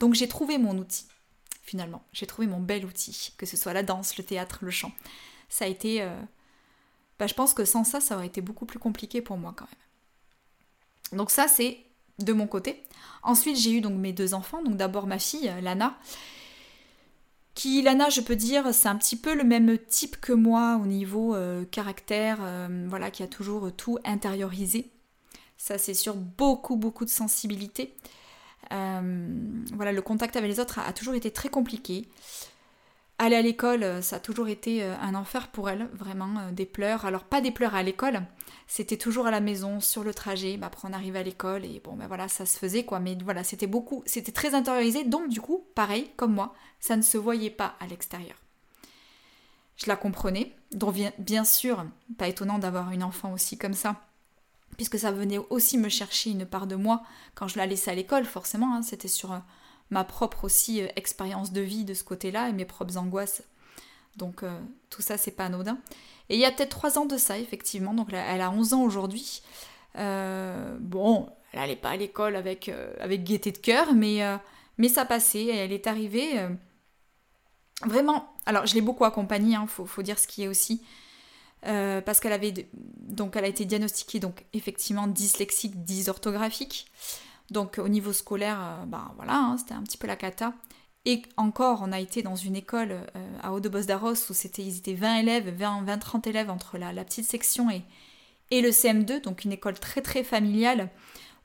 Donc 0.01 0.15
j'ai 0.15 0.27
trouvé 0.27 0.59
mon 0.59 0.77
outil 0.77 1.07
finalement. 1.67 2.03
J'ai 2.13 2.27
trouvé 2.27 2.47
mon 2.47 2.61
bel 2.61 2.87
outil, 2.87 3.35
que 3.37 3.45
ce 3.45 3.57
soit 3.57 3.73
la 3.73 3.83
danse, 3.83 4.17
le 4.17 4.25
théâtre, 4.25 4.61
le 4.63 4.71
chant. 4.71 4.93
Ça 5.49 5.67
a 5.67 5.69
été... 5.69 6.01
Euh, 6.01 6.19
bah, 7.19 7.27
je 7.27 7.35
pense 7.35 7.53
que 7.53 7.65
sans 7.65 7.85
ça, 7.85 8.01
ça 8.01 8.17
aurait 8.17 8.27
été 8.29 8.41
beaucoup 8.41 8.67
plus 8.67 8.79
compliqué 8.79 9.21
pour 9.21 9.37
moi 9.37 9.53
quand 9.57 9.67
même. 9.67 9.75
Donc 11.13 11.31
ça, 11.31 11.49
c'est 11.49 11.79
de 12.19 12.33
mon 12.33 12.47
côté. 12.47 12.83
Ensuite, 13.23 13.57
j'ai 13.57 13.73
eu 13.73 13.81
donc 13.81 13.95
mes 13.99 14.13
deux 14.13 14.35
enfants. 14.35 14.63
Donc 14.63 14.77
d'abord 14.77 15.07
ma 15.07 15.19
fille, 15.19 15.53
Lana, 15.63 15.99
qui, 17.57 17.81
Lana, 17.81 18.11
je 18.11 18.21
peux 18.21 18.37
dire, 18.37 18.73
c'est 18.75 18.89
un 18.89 18.97
petit 18.97 19.17
peu 19.17 19.35
le 19.35 19.43
même 19.43 19.79
type 19.79 20.21
que 20.21 20.35
moi 20.35 20.79
au 20.81 20.87
niveau 20.87 21.35
euh, 21.35 21.65
caractère, 21.65 22.39
euh, 22.43 22.87
voilà, 22.89 23.11
qui 23.11 23.23
a 23.23 23.27
toujours 23.27 23.73
tout 23.75 23.99
intériorisé. 24.05 24.91
Ça, 25.57 25.79
c'est 25.79 25.95
sur 25.95 26.15
beaucoup, 26.15 26.77
beaucoup 26.77 27.07
de 27.07 27.11
sensibilité. 27.11 27.95
Euh, 28.73 29.27
voilà, 29.73 29.93
le 29.93 30.03
contact 30.03 30.37
avec 30.37 30.51
les 30.51 30.61
autres 30.61 30.79
a, 30.79 30.93
toujours 30.93 31.15
été 31.15 31.31
très 31.31 31.49
compliqué. 31.49 32.09
Aller 33.19 33.37
à 33.37 33.43
l'école, 33.43 33.83
euh, 33.83 34.03
ça 34.03 34.17
a 34.17 34.21
toujours 34.21 34.49
été 34.49 34.83
euh, 34.83 34.95
un 35.01 35.15
enfer 35.15 35.49
pour 35.49 35.71
elle, 35.71 35.89
vraiment, 35.95 36.51
des 36.53 36.67
pleurs. 36.67 37.07
Alors 37.07 37.25
pas 37.25 37.41
des 37.41 37.51
pleurs 37.51 37.75
à 37.75 37.83
l'école, 37.83 38.21
c'était 38.67 38.99
toujours 38.99 39.27
à 39.27 39.31
la 39.31 39.41
maison, 39.41 39.81
sur 39.81 40.05
le 40.05 40.13
trajet. 40.13 40.57
Bah, 40.59 40.67
après 40.67 40.87
on 40.89 40.93
arrivait 40.93 41.21
à 41.21 41.23
l'école 41.23 41.65
et 41.65 41.81
bon 41.83 41.95
ben 41.95 42.09
voilà, 42.09 42.29
ça 42.29 42.45
se 42.45 42.59
faisait 42.59 42.85
quoi. 42.85 43.01
Mais 43.01 43.17
voilà, 43.25 43.43
c'était 43.43 43.67
beaucoup, 43.67 44.03
c'était 44.07 44.33
très 44.33 44.55
intériorisé. 44.55 45.05
Donc 45.05 45.29
du 45.29 45.41
coup, 45.41 45.65
pareil, 45.75 46.11
comme 46.17 46.35
moi, 46.35 46.55
ça 46.79 46.97
ne 46.97 47.03
se 47.03 47.17
voyait 47.17 47.51
pas 47.51 47.75
à 47.81 47.87
l'extérieur. 47.87 48.37
Je 49.77 49.87
la 49.87 49.97
comprenais. 49.97 50.55
Donc 50.73 50.97
bien 51.19 51.45
sûr, 51.45 51.87
pas 52.19 52.29
étonnant 52.29 52.59
d'avoir 52.59 52.93
une 52.93 53.03
enfant 53.03 53.33
aussi 53.33 53.57
comme 53.57 53.75
ça 53.75 53.97
puisque 54.77 54.99
ça 54.99 55.11
venait 55.11 55.39
aussi 55.51 55.79
me 55.79 55.89
chercher 55.89 56.31
une 56.31 56.47
part 56.47 56.67
de 56.67 56.77
moi 56.77 57.03
quand 57.35 57.49
je 57.49 57.59
la 57.59 57.67
laissais 57.67 57.91
à 57.91 57.95
l'école, 57.95 58.25
forcément, 58.25 58.75
hein. 58.75 58.83
c'était 58.83 59.09
sur 59.09 59.33
euh, 59.33 59.39
ma 59.91 60.05
propre 60.05 60.45
aussi 60.45 60.83
euh, 60.83 60.89
expérience 60.97 61.53
de 61.53 61.61
vie 61.61 61.85
de 61.85 61.95
ce 61.95 62.05
côté-là 62.05 62.49
et 62.49 62.53
mes 62.53 62.65
propres 62.65 62.97
angoisses. 62.97 63.43
Donc 64.17 64.43
euh, 64.43 64.61
tout 64.91 65.03
ça, 65.03 65.17
c'est 65.17 65.31
pas 65.31 65.47
anodin. 65.47 65.79
Et 66.29 66.35
il 66.35 66.41
y 66.41 66.45
a 66.45 66.51
peut-être 66.51 66.71
trois 66.71 66.99
ans 66.99 67.07
de 67.07 67.17
ça, 67.17 67.39
effectivement, 67.39 67.95
donc 67.95 68.09
elle 68.13 68.41
a 68.41 68.51
11 68.51 68.73
ans 68.75 68.83
aujourd'hui. 68.83 69.43
bon, 69.95 71.29
elle 71.53 71.61
n'allait 71.61 71.77
pas 71.77 71.91
à 71.91 71.97
l'école 71.97 72.35
avec, 72.35 72.69
avec 72.99 73.23
gaieté 73.23 73.53
de 73.53 73.59
cœur, 73.59 73.95
mais, 73.95 74.23
mais 74.77 74.89
ça 74.89 75.05
passait, 75.05 75.47
elle 75.47 75.71
est 75.71 75.87
arrivée 75.87 76.49
vraiment... 77.85 78.33
Alors, 78.47 78.67
je 78.67 78.75
l'ai 78.75 78.81
beaucoup 78.81 79.05
accompagnée, 79.05 79.53
il 79.53 79.57
hein, 79.57 79.67
faut, 79.67 80.03
dire 80.03 80.19
ce 80.19 80.27
qui 80.27 80.45
est 80.45 80.49
aussi. 80.49 80.83
Euh, 81.67 82.01
parce 82.01 82.21
qu'elle 82.21 82.35
avait 82.35 82.69
donc 82.75 83.35
elle 83.35 83.45
a 83.45 83.49
été 83.49 83.65
diagnostiquée 83.65 84.21
donc 84.21 84.45
effectivement 84.53 85.09
dyslexique, 85.09 85.85
dysorthographique. 85.85 86.87
Donc 87.51 87.79
au 87.79 87.89
niveau 87.89 88.13
scolaire, 88.13 88.59
euh, 88.61 88.85
ben 88.87 89.13
voilà, 89.17 89.35
hein, 89.35 89.57
c'était 89.59 89.75
un 89.75 89.83
petit 89.83 89.99
peu 89.99 90.07
la 90.07 90.17
cata. 90.17 90.55
Et 91.05 91.23
encore, 91.37 91.83
on 91.83 91.93
a 91.93 92.01
été 92.01 92.23
dans 92.23 92.35
une 92.35 92.57
école 92.57 92.91
euh, 92.91 93.39
à 93.43 93.53
Haut-de-Bos 93.53 93.87
d'Arros 93.87 94.15
où 94.29 94.35
c'était, 94.35 94.63
ils 94.63 94.79
étaient 94.79 94.95
20 94.95 95.19
élèves, 95.19 95.55
20-30 95.57 96.29
élèves 96.29 96.51
entre 96.51 96.79
la, 96.79 96.93
petite 97.05 97.27
section 97.27 97.71
et, 97.71 97.83
et 98.51 98.61
le 98.61 98.71
CM2, 98.71 99.23
donc 99.23 99.45
une 99.45 99.53
école 99.53 99.79
très 99.79 100.03
très 100.03 100.25
familiale 100.25 100.91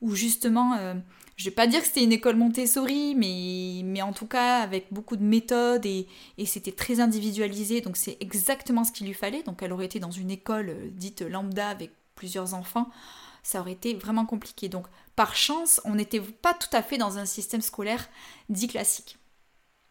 où 0.01 0.15
justement 0.15 0.95
je 1.41 1.45
vais 1.45 1.55
pas 1.55 1.65
dire 1.65 1.81
que 1.81 1.87
c'était 1.87 2.03
une 2.03 2.11
école 2.11 2.35
Montessori, 2.35 3.15
mais, 3.15 3.81
mais 3.83 4.03
en 4.03 4.13
tout 4.13 4.27
cas 4.27 4.59
avec 4.59 4.85
beaucoup 4.91 5.15
de 5.15 5.23
méthodes 5.23 5.87
et, 5.87 6.07
c'était 6.45 6.71
très 6.71 6.99
individualisé, 6.99 7.81
donc 7.81 7.97
c'est 7.97 8.17
exactement 8.19 8.83
ce 8.83 8.91
qu'il 8.91 9.07
lui 9.07 9.15
fallait. 9.15 9.41
Donc 9.41 9.63
elle 9.63 9.73
aurait 9.73 9.85
été 9.85 9.99
dans 9.99 10.11
une 10.11 10.29
école 10.29 10.69
euh, 10.69 10.89
dite 10.91 11.21
lambda 11.21 11.67
avec 11.67 11.91
plusieurs 12.13 12.53
enfants, 12.53 12.91
ça 13.43 13.59
aurait 13.61 13.73
été 13.73 13.93
vraiment 13.93 14.25
compliqué. 14.25 14.69
Donc 14.69 14.87
par 15.15 15.35
chance, 15.35 15.81
on 15.85 15.95
n'était 15.95 16.21
pas 16.21 16.53
tout 16.53 16.75
à 16.75 16.81
fait 16.81 16.97
dans 16.97 17.17
un 17.17 17.25
système 17.25 17.61
scolaire 17.61 18.09
dit 18.49 18.67
classique. 18.67 19.17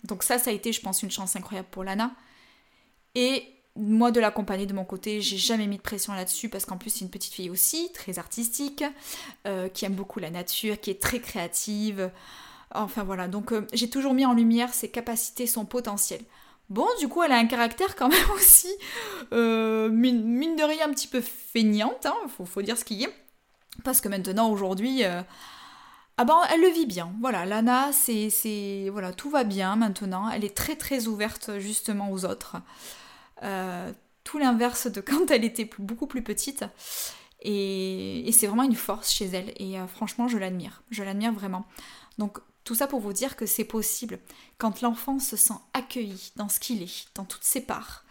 Donc 0.04 0.22
ça, 0.22 0.38
ça 0.38 0.50
a 0.50 0.52
été, 0.52 0.72
je 0.72 0.80
pense, 0.80 1.02
une 1.02 1.10
chance 1.10 1.36
incroyable 1.36 1.68
pour 1.70 1.84
Lana. 1.84 2.12
Et 3.14 3.44
moi 3.76 4.10
de 4.10 4.20
l'accompagner 4.20 4.66
de 4.66 4.72
mon 4.72 4.84
côté, 4.84 5.20
j'ai 5.20 5.36
jamais 5.36 5.66
mis 5.66 5.76
de 5.76 5.82
pression 5.82 6.12
là-dessus 6.12 6.48
parce 6.48 6.64
qu'en 6.64 6.76
plus 6.76 6.90
c'est 6.90 7.04
une 7.04 7.10
petite 7.10 7.34
fille 7.34 7.50
aussi, 7.50 7.90
très 7.92 8.18
artistique, 8.18 8.84
euh, 9.46 9.68
qui 9.68 9.84
aime 9.84 9.94
beaucoup 9.94 10.20
la 10.20 10.30
nature, 10.30 10.80
qui 10.80 10.90
est 10.90 11.00
très 11.00 11.20
créative. 11.20 12.10
Enfin 12.72 13.02
voilà, 13.04 13.28
donc 13.28 13.52
euh, 13.52 13.66
j'ai 13.72 13.90
toujours 13.90 14.14
mis 14.14 14.26
en 14.26 14.32
lumière 14.32 14.72
ses 14.72 14.90
capacités, 14.90 15.46
son 15.46 15.64
potentiel. 15.64 16.20
Bon, 16.68 16.86
du 17.00 17.08
coup, 17.08 17.22
elle 17.24 17.32
a 17.32 17.36
un 17.36 17.46
caractère 17.46 17.96
quand 17.96 18.08
même 18.08 18.30
aussi, 18.34 18.72
euh, 19.32 19.88
mine, 19.88 20.54
de 20.56 20.62
rien, 20.62 20.88
un 20.88 20.92
petit 20.92 21.08
peu 21.08 21.20
feignante, 21.20 22.06
hein, 22.06 22.14
faut, 22.36 22.44
faut, 22.44 22.62
dire 22.62 22.78
ce 22.78 22.84
qu'il 22.84 22.98
y 22.98 23.06
a. 23.06 23.10
Parce 23.84 24.00
que 24.00 24.08
maintenant, 24.08 24.50
aujourd'hui, 24.50 25.04
ah 26.20 26.24
ben, 26.26 26.38
elle 26.52 26.60
le 26.60 26.68
vit 26.68 26.84
bien. 26.84 27.14
Voilà, 27.22 27.46
Lana, 27.46 27.92
c'est, 27.92 28.90
voilà, 28.92 29.10
tout 29.10 29.30
va 29.30 29.42
bien 29.42 29.74
maintenant. 29.74 30.28
Elle 30.28 30.44
est 30.44 30.54
très 30.54 30.76
très 30.76 31.06
ouverte 31.06 31.58
justement 31.58 32.12
aux 32.12 32.26
autres. 32.26 32.56
Euh, 33.42 33.90
tout 34.22 34.36
l'inverse 34.36 34.86
de 34.86 35.00
quand 35.00 35.30
elle 35.30 35.44
était 35.44 35.70
beaucoup 35.78 36.06
plus 36.06 36.22
petite. 36.22 36.66
Et, 37.40 38.28
c'est 38.32 38.46
vraiment 38.46 38.64
une 38.64 38.74
force 38.74 39.10
chez 39.10 39.28
elle. 39.28 39.54
Et 39.56 39.80
euh, 39.80 39.86
franchement, 39.86 40.28
je 40.28 40.36
l'admire. 40.36 40.82
Je 40.90 41.02
l'admire 41.02 41.32
vraiment. 41.32 41.64
Donc, 42.18 42.38
tout 42.64 42.74
ça 42.74 42.86
pour 42.86 43.00
vous 43.00 43.14
dire 43.14 43.34
que 43.34 43.46
c'est 43.46 43.64
possible. 43.64 44.18
Quand 44.58 44.82
l'enfant 44.82 45.20
se 45.20 45.38
sent 45.38 45.54
accueilli 45.72 46.32
dans 46.36 46.50
ce 46.50 46.60
qu'il 46.60 46.82
est, 46.82 47.08
dans 47.14 47.24
toutes 47.24 47.44
ses 47.44 47.62
parts, 47.62 48.04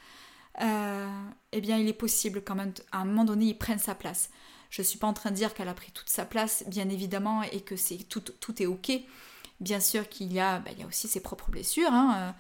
euh, 0.62 1.08
eh 1.52 1.62
bien, 1.62 1.78
il 1.78 1.88
est 1.88 1.94
possible 1.94 2.42
quand 2.44 2.56
même, 2.56 2.74
à 2.92 3.02
un 3.02 3.06
moment 3.06 3.24
donné, 3.24 3.46
il 3.46 3.58
prenne 3.60 3.78
sa 3.78 3.94
place. 3.94 4.32
Je 4.70 4.82
ne 4.82 4.86
suis 4.86 5.00
pas 5.00 5.08
en 5.08 5.14
train 5.14 5.32
de 5.32 5.36
dire 5.36 5.54
qu'elle 5.54 5.70
a 5.70 5.74
pris 5.74 5.92
toute 5.92 6.10
sa 6.10 6.26
place, 6.26 6.64
bien 6.68 6.90
évidemment, 6.90 7.44
et 7.44 7.62
que 7.62 7.76
c'est 7.76 7.98
tout, 7.98 8.62
est 8.62 8.66
ok. 8.66 8.92
Bien 9.60 9.80
sûr 9.80 10.08
qu'il 10.08 10.32
y 10.32 10.40
a, 10.40 10.60
bah, 10.60 10.72
y 10.78 10.84
a 10.84 10.88
aussi 10.88 11.08
ses 11.08 11.20
propres 11.20 11.52
blessures. 11.52 11.92
Hein, 11.92 12.34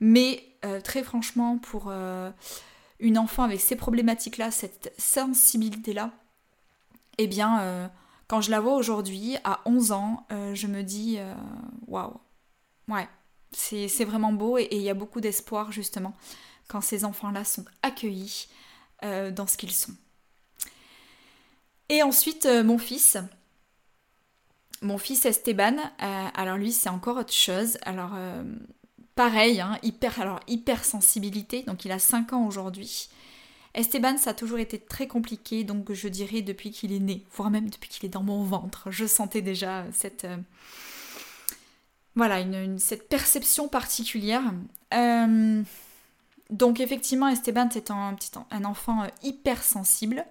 mais 0.00 0.44
euh, 0.64 0.80
très 0.80 1.02
franchement, 1.02 1.58
pour 1.58 1.86
euh, 1.88 2.30
une 3.00 3.18
enfant 3.18 3.42
avec 3.42 3.60
ces 3.60 3.76
problématiques-là, 3.76 4.50
cette 4.50 4.92
sensibilité-là, 4.98 6.12
eh 7.18 7.26
bien, 7.26 7.60
euh, 7.60 7.88
quand 8.28 8.40
je 8.40 8.50
la 8.50 8.60
vois 8.60 8.74
aujourd'hui, 8.74 9.36
à 9.44 9.60
11 9.64 9.92
ans, 9.92 10.26
je 10.30 10.66
me 10.66 10.82
dis, 10.82 11.18
waouh, 11.86 12.20
ouais, 12.88 13.08
c'est 13.52 14.04
vraiment 14.04 14.32
beau 14.32 14.58
et 14.58 14.68
il 14.70 14.82
y 14.82 14.90
a 14.90 14.94
beaucoup 14.94 15.20
d'espoir 15.20 15.72
justement 15.72 16.14
quand 16.68 16.82
ces 16.82 17.06
enfants-là 17.06 17.44
sont 17.44 17.64
accueillis 17.82 18.48
dans 19.02 19.46
ce 19.46 19.56
qu'ils 19.56 19.72
sont. 19.72 19.94
Et 21.88 22.02
ensuite, 22.02 22.46
mon 22.46 22.78
fils, 22.78 23.16
mon 24.82 24.98
fils 24.98 25.24
Esteban, 25.24 25.76
alors 25.98 26.56
lui 26.56 26.72
c'est 26.72 26.88
encore 26.88 27.16
autre 27.16 27.32
chose. 27.32 27.78
Alors 27.82 28.12
Pareil, 29.18 29.60
hein, 29.60 29.78
hyper, 29.82 30.20
alors, 30.20 30.38
hypersensibilité, 30.46 31.64
donc 31.64 31.84
il 31.84 31.90
a 31.90 31.98
5 31.98 32.34
ans 32.34 32.46
aujourd'hui. 32.46 33.08
Esteban, 33.74 34.16
ça 34.16 34.30
a 34.30 34.32
toujours 34.32 34.60
été 34.60 34.78
très 34.78 35.08
compliqué, 35.08 35.64
donc 35.64 35.92
je 35.92 36.06
dirais 36.06 36.40
depuis 36.40 36.70
qu'il 36.70 36.92
est 36.92 37.00
né, 37.00 37.24
voire 37.34 37.50
même 37.50 37.68
depuis 37.68 37.90
qu'il 37.90 38.04
est 38.04 38.12
dans 38.12 38.22
mon 38.22 38.44
ventre. 38.44 38.92
Je 38.92 39.06
sentais 39.06 39.42
déjà 39.42 39.86
cette, 39.92 40.24
euh, 40.24 40.36
voilà, 42.14 42.38
une, 42.38 42.78
cette 42.78 43.08
perception 43.08 43.66
particulière. 43.66 44.54
Euh, 44.94 45.64
donc 46.50 46.78
effectivement, 46.78 47.26
Esteban, 47.26 47.68
c'est 47.72 47.90
un, 47.90 48.14
petit, 48.14 48.30
un 48.52 48.64
enfant 48.64 49.02
euh, 49.02 49.08
hypersensible. 49.24 50.24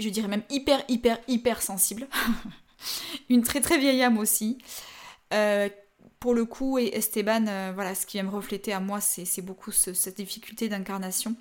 Je 0.00 0.08
dirais 0.08 0.28
même 0.28 0.42
hyper, 0.50 0.82
hyper, 0.88 1.18
hyper 1.28 1.62
sensible. 1.62 2.08
une 3.28 3.42
très 3.42 3.60
très 3.60 3.78
vieille 3.78 4.02
âme 4.02 4.18
aussi 4.18 4.58
pour 6.20 6.34
le 6.34 6.44
coup, 6.44 6.78
Esteban, 6.78 7.46
euh, 7.48 7.72
voilà, 7.74 7.94
ce 7.94 8.04
qui 8.04 8.18
vient 8.18 8.24
me 8.24 8.34
refléter 8.34 8.74
à 8.74 8.80
moi, 8.80 9.00
c'est 9.00 9.42
beaucoup 9.42 9.72
cette 9.72 10.16
difficulté 10.18 10.68
d'incarnation, 10.68 11.34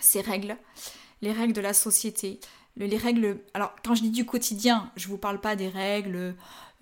ces 0.00 0.20
règles, 0.20 0.56
les 1.22 1.32
règles 1.32 1.52
de 1.52 1.60
la 1.60 1.74
société, 1.74 2.38
les 2.76 2.96
règles. 2.96 3.38
Alors, 3.54 3.74
quand 3.84 3.94
je 3.94 4.02
dis 4.02 4.10
du 4.10 4.24
quotidien, 4.24 4.90
je 4.96 5.06
ne 5.06 5.12
vous 5.12 5.18
parle 5.18 5.40
pas 5.40 5.56
des 5.56 5.68
règles 5.68 6.16
euh, 6.16 6.34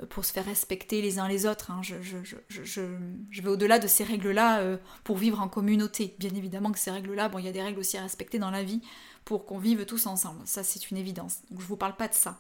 pour 0.09 0.25
se 0.25 0.33
faire 0.33 0.45
respecter 0.45 1.03
les 1.03 1.19
uns 1.19 1.29
les 1.29 1.47
autres. 1.47 1.71
Hein. 1.71 1.81
Je, 1.83 3.41
vais 3.41 3.49
au-delà 3.49 3.79
de 3.79 3.87
ces 3.87 4.05
règles-là 4.05 4.61
euh, 4.61 4.77
pour 5.05 5.17
vivre 5.17 5.41
en 5.41 5.49
communauté. 5.49 6.15
Bien 6.19 6.35
évidemment 6.35 6.73
que 6.73 6.79
ces 6.79 6.91
règles-là, 6.91 7.29
bon, 7.29 7.39
il 7.39 7.47
y 7.47 7.49
a 7.49 7.53
des 7.53 7.63
règles 7.63 7.81
aussi 7.81 7.97
à 7.97 8.03
respecter 8.03 8.39
dans 8.39 8.51
la 8.51 8.63
vie 8.63 8.81
pour 9.25 9.47
qu'on 9.47 9.59
vive 9.59 9.85
tous 9.87 10.07
ensemble. 10.07 10.41
Ça, 10.45 10.63
c'est 10.63 10.91
une 10.91 10.97
évidence. 10.97 11.39
Donc, 11.51 11.61
je 11.61 11.67
vous 11.67 11.77
parle 11.77 11.97
pas 11.97 12.09
de 12.09 12.15
ça. 12.15 12.39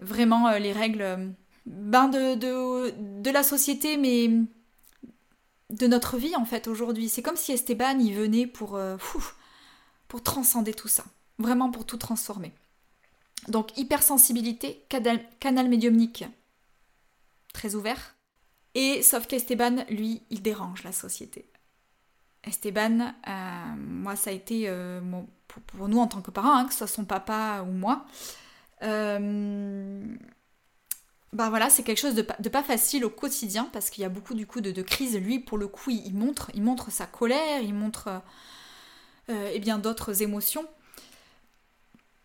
Vraiment, 0.00 0.50
les 0.58 0.72
règles 0.72 1.34
ben 1.66 2.08
de, 2.08 3.30
la 3.30 3.42
société, 3.42 3.96
mais 3.96 4.30
de 5.70 5.86
notre 5.86 6.18
vie 6.18 6.36
en 6.36 6.44
fait 6.44 6.68
aujourd'hui. 6.68 7.08
C'est 7.08 7.22
comme 7.22 7.36
si 7.36 7.52
Esteban 7.52 7.98
il 7.98 8.14
venait 8.14 8.46
pour, 8.46 8.76
euh, 8.76 8.96
pour 10.08 10.22
transcender 10.22 10.74
tout 10.74 10.88
ça, 10.88 11.04
vraiment 11.38 11.70
pour 11.70 11.84
tout 11.86 11.96
transformer. 11.96 12.52
Donc 13.48 13.76
hypersensibilité, 13.76 14.84
canal 15.40 15.68
médiumnique 15.68 16.24
très 17.52 17.74
ouvert. 17.74 18.14
Et 18.74 19.02
sauf 19.02 19.26
qu'Esteban, 19.26 19.84
lui, 19.88 20.22
il 20.30 20.42
dérange 20.42 20.82
la 20.82 20.92
société. 20.92 21.48
Esteban, 22.42 23.14
euh, 23.26 23.74
moi, 23.78 24.16
ça 24.16 24.30
a 24.30 24.32
été, 24.32 24.64
euh, 24.66 25.00
pour, 25.68 25.88
nous 25.88 25.98
en 25.98 26.06
tant 26.06 26.20
que 26.20 26.30
parents, 26.30 26.56
hein, 26.56 26.66
que 26.66 26.72
ce 26.72 26.78
soit 26.78 26.86
son 26.88 27.04
papa 27.04 27.64
ou 27.66 27.72
moi, 27.72 28.04
bah 31.32 31.48
voilà, 31.48 31.68
c'est 31.70 31.82
quelque 31.82 31.98
chose 31.98 32.14
de 32.14 32.22
pas, 32.22 32.62
facile 32.62 33.04
au 33.04 33.10
quotidien 33.10 33.68
parce 33.72 33.90
qu'il 33.90 34.02
y 34.02 34.04
a 34.04 34.08
beaucoup 34.08 34.34
du 34.34 34.46
coup 34.46 34.60
de, 34.60 34.82
crises. 34.82 35.16
Lui, 35.16 35.38
pour 35.40 35.58
le 35.58 35.66
coup, 35.66 35.90
il, 35.90 36.14
montre, 36.14 36.50
il 36.54 36.62
montre 36.62 36.92
sa 36.92 37.06
colère, 37.06 37.62
il 37.62 37.74
montre 37.74 38.22
et 39.28 39.58
bien 39.58 39.78
d'autres 39.78 40.22
émotions 40.22 40.66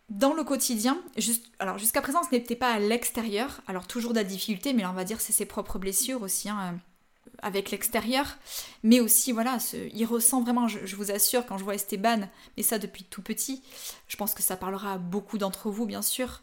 dans 0.10 0.34
le 0.34 0.44
quotidien, 0.44 1.00
juste, 1.18 1.46
alors 1.60 1.78
jusqu'à 1.78 2.02
présent 2.02 2.24
ce 2.24 2.32
n'était 2.32 2.56
pas 2.56 2.72
à 2.72 2.80
l'extérieur, 2.80 3.62
alors 3.68 3.86
toujours 3.86 4.12
de 4.12 4.18
la 4.18 4.24
difficulté, 4.24 4.74
mais 4.74 4.82
là 4.82 4.90
on 4.90 4.96
va 4.96 5.04
dire 5.04 5.22
c'est 5.22 5.34
ses 5.34 5.46
propres 5.46 5.78
blessures 5.78 6.24
aussi, 6.24 6.50
hein, 6.50 6.74
euh, 6.74 7.30
avec 7.42 7.70
l'extérieur, 7.70 8.38
mais 8.84 9.00
aussi 9.00 9.32
voilà, 9.32 9.58
il 9.94 10.06
ressent 10.06 10.42
vraiment, 10.42 10.68
je, 10.68 10.96
vous 10.96 11.12
assure, 11.12 11.46
quand 11.46 11.58
je 11.58 11.64
vois 11.64 11.76
Esteban, 11.76 12.28
mais 12.58 12.64
ça 12.64 12.80
depuis 12.80 13.04
tout 13.04 13.22
petit, 13.22 13.62
je 14.08 14.18
pense 14.18 14.34
que 14.34 14.42
ça 14.42 14.58
parlera 14.58 14.94
à 14.94 14.98
beaucoup 14.98 15.38
d'entre 15.38 15.70
vous 15.70 15.86
bien 15.86 16.02
sûr, 16.02 16.42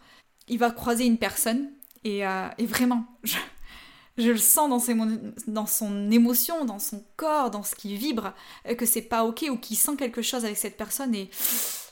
il 0.49 0.59
va 0.59 0.71
croiser 0.71 1.05
une 1.05 1.19
personne, 1.19 1.71
et, 2.05 2.25
euh, 2.25 2.49
vraiment, 2.61 3.05
je, 4.17 4.31
le 4.31 4.37
sens 4.37 4.71
dans, 4.71 4.79
ses, 4.79 4.95
dans, 5.49 5.67
son 5.67 6.11
émotion, 6.13 6.65
dans 6.65 6.79
son 6.79 7.03
corps, 7.17 7.51
dans 7.51 7.65
ce 7.65 7.75
qui 7.75 7.97
vibre, 7.97 8.33
euh, 8.69 8.77
que 8.77 8.87
c'est 8.87 9.03
pas 9.03 9.25
ok, 9.25 9.47
ou 9.51 9.57
qu'il 9.57 9.77
sent 9.77 9.97
quelque 9.99 10.23
chose 10.23 10.45
avec 10.45 10.57
cette 10.57 10.77
personne, 10.77 11.17
et 11.17 11.29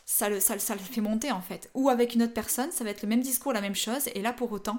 ça 0.05 0.29
le, 0.29 0.41
ça, 0.41 0.55
le 0.55 0.81
fait 0.81 1.01
monter 1.01 1.33
en 1.33 1.41
fait. 1.41 1.71
Ou 1.75 1.89
avec 1.89 2.15
une 2.15 2.23
autre 2.23 2.35
personne, 2.35 2.71
ça 2.73 2.85
va 2.85 2.91
être 2.91 3.03
le 3.03 3.09
même 3.09 3.23
discours, 3.23 3.53
la 3.53 3.61
même 3.61 3.75
chose, 3.75 4.09
et 4.15 4.23
là 4.23 4.33
pour 4.33 4.53
autant, 4.53 4.79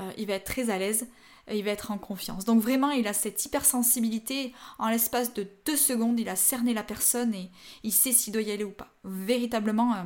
euh, 0.00 0.12
il 0.18 0.26
va 0.26 0.34
être 0.34 0.44
très 0.44 0.70
à 0.70 0.78
l'aise, 0.78 1.08
il 1.50 1.64
va 1.64 1.70
être 1.70 1.90
en 1.90 1.98
confiance. 1.98 2.44
Donc 2.44 2.60
vraiment, 2.60 2.90
il 2.90 3.08
a 3.08 3.12
cette 3.12 3.44
hypersensibilité, 3.44 4.52
en 4.78 4.88
l'espace 4.88 5.34
de 5.34 5.46
deux 5.64 5.76
secondes, 5.76 6.20
il 6.20 6.28
a 6.28 6.36
cerné 6.36 6.74
la 6.74 6.82
personne 6.82 7.34
et 7.34 7.50
il 7.82 7.92
sait 7.92 8.12
s'il 8.12 8.32
doit 8.32 8.42
y 8.42 8.52
aller 8.52 8.64
ou 8.64 8.72
pas. 8.72 8.94
Véritablement, 9.04 9.94
euh, 9.94 10.02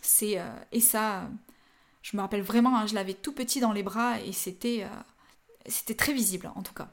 c'est... 0.00 0.38
Euh, 0.38 0.48
et 0.72 0.80
ça, 0.80 1.28
je 2.02 2.16
me 2.16 2.22
rappelle 2.22 2.42
vraiment, 2.42 2.76
hein, 2.76 2.86
je 2.86 2.94
l'avais 2.94 3.14
tout 3.14 3.32
petit 3.32 3.60
dans 3.60 3.72
les 3.72 3.82
bras 3.82 4.20
et 4.20 4.32
c'était... 4.32 4.86
c'était 5.66 5.94
très 5.94 6.12
visible 6.12 6.50
en 6.54 6.62
tout 6.62 6.72
cas. 6.72 6.88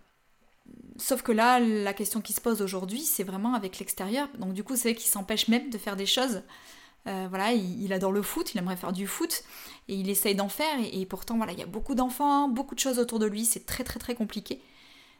Sauf 0.98 1.22
que 1.22 1.32
là, 1.32 1.60
la 1.60 1.94
question 1.94 2.22
qui 2.22 2.34
se 2.34 2.42
pose 2.42 2.62
aujourd'hui, 2.62 3.02
c'est 3.02 3.24
vraiment 3.24 3.54
avec 3.54 3.80
l'extérieur. 3.80 4.28
Donc 4.40 4.54
du 4.54 4.64
coup, 4.64 4.76
c'est 4.76 4.90
vrai 4.90 4.96
qu'il 4.96 5.10
s'empêche 5.10 5.48
même 5.48 5.70
de 5.70 5.78
faire 5.78 5.96
des 5.96 6.06
choses 6.06 6.42
euh, 7.08 7.28
voilà, 7.30 7.54
il, 7.54 7.94
adore 7.94 8.12
le 8.12 8.22
foot, 8.22 8.54
il 8.54 8.58
aimerait 8.58 8.76
faire 8.76 8.94
du 8.94 9.06
foot 9.06 9.44
et 9.88 9.96
il 9.96 10.10
essaye 10.10 10.36
d'en 10.36 10.50
faire. 10.50 10.78
Et, 10.92 11.06
pourtant, 11.06 11.38
voilà, 11.38 11.54
il 11.54 11.60
y 11.60 11.64
a 11.64 11.68
beaucoup 11.68 11.96
d'enfants, 11.96 12.50
beaucoup 12.50 12.76
de 12.76 12.80
choses 12.80 12.98
autour 12.98 13.20
de 13.20 13.26
lui, 13.28 13.46
c'est 13.46 13.66
très 13.66 13.84
très 13.84 14.00
très 14.00 14.16
compliqué. 14.16 14.62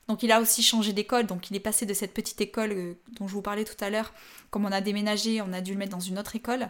Donc 0.08 0.22
il 0.22 0.32
a 0.32 0.40
aussi 0.40 0.62
changé 0.62 0.94
d'école, 0.94 1.26
donc 1.26 1.50
il 1.50 1.56
est 1.56 1.60
passé 1.60 1.86
de 1.86 1.94
cette 1.94 2.14
petite 2.14 2.40
école 2.40 2.72
euh, 2.72 2.94
dont 3.20 3.28
je 3.28 3.34
vous 3.34 3.42
parlais 3.42 3.66
tout 3.66 3.84
à 3.84 3.90
l'heure. 3.90 4.14
Comme 4.52 4.66
on 4.66 4.72
a 4.72 4.82
déménagé, 4.82 5.42
on 5.42 5.52
a 5.54 5.62
dû 5.62 5.74
le 5.74 5.80
mettre 5.80 5.92
dans 5.92 6.00
une 6.00 6.20
autre 6.20 6.36
école. 6.36 6.70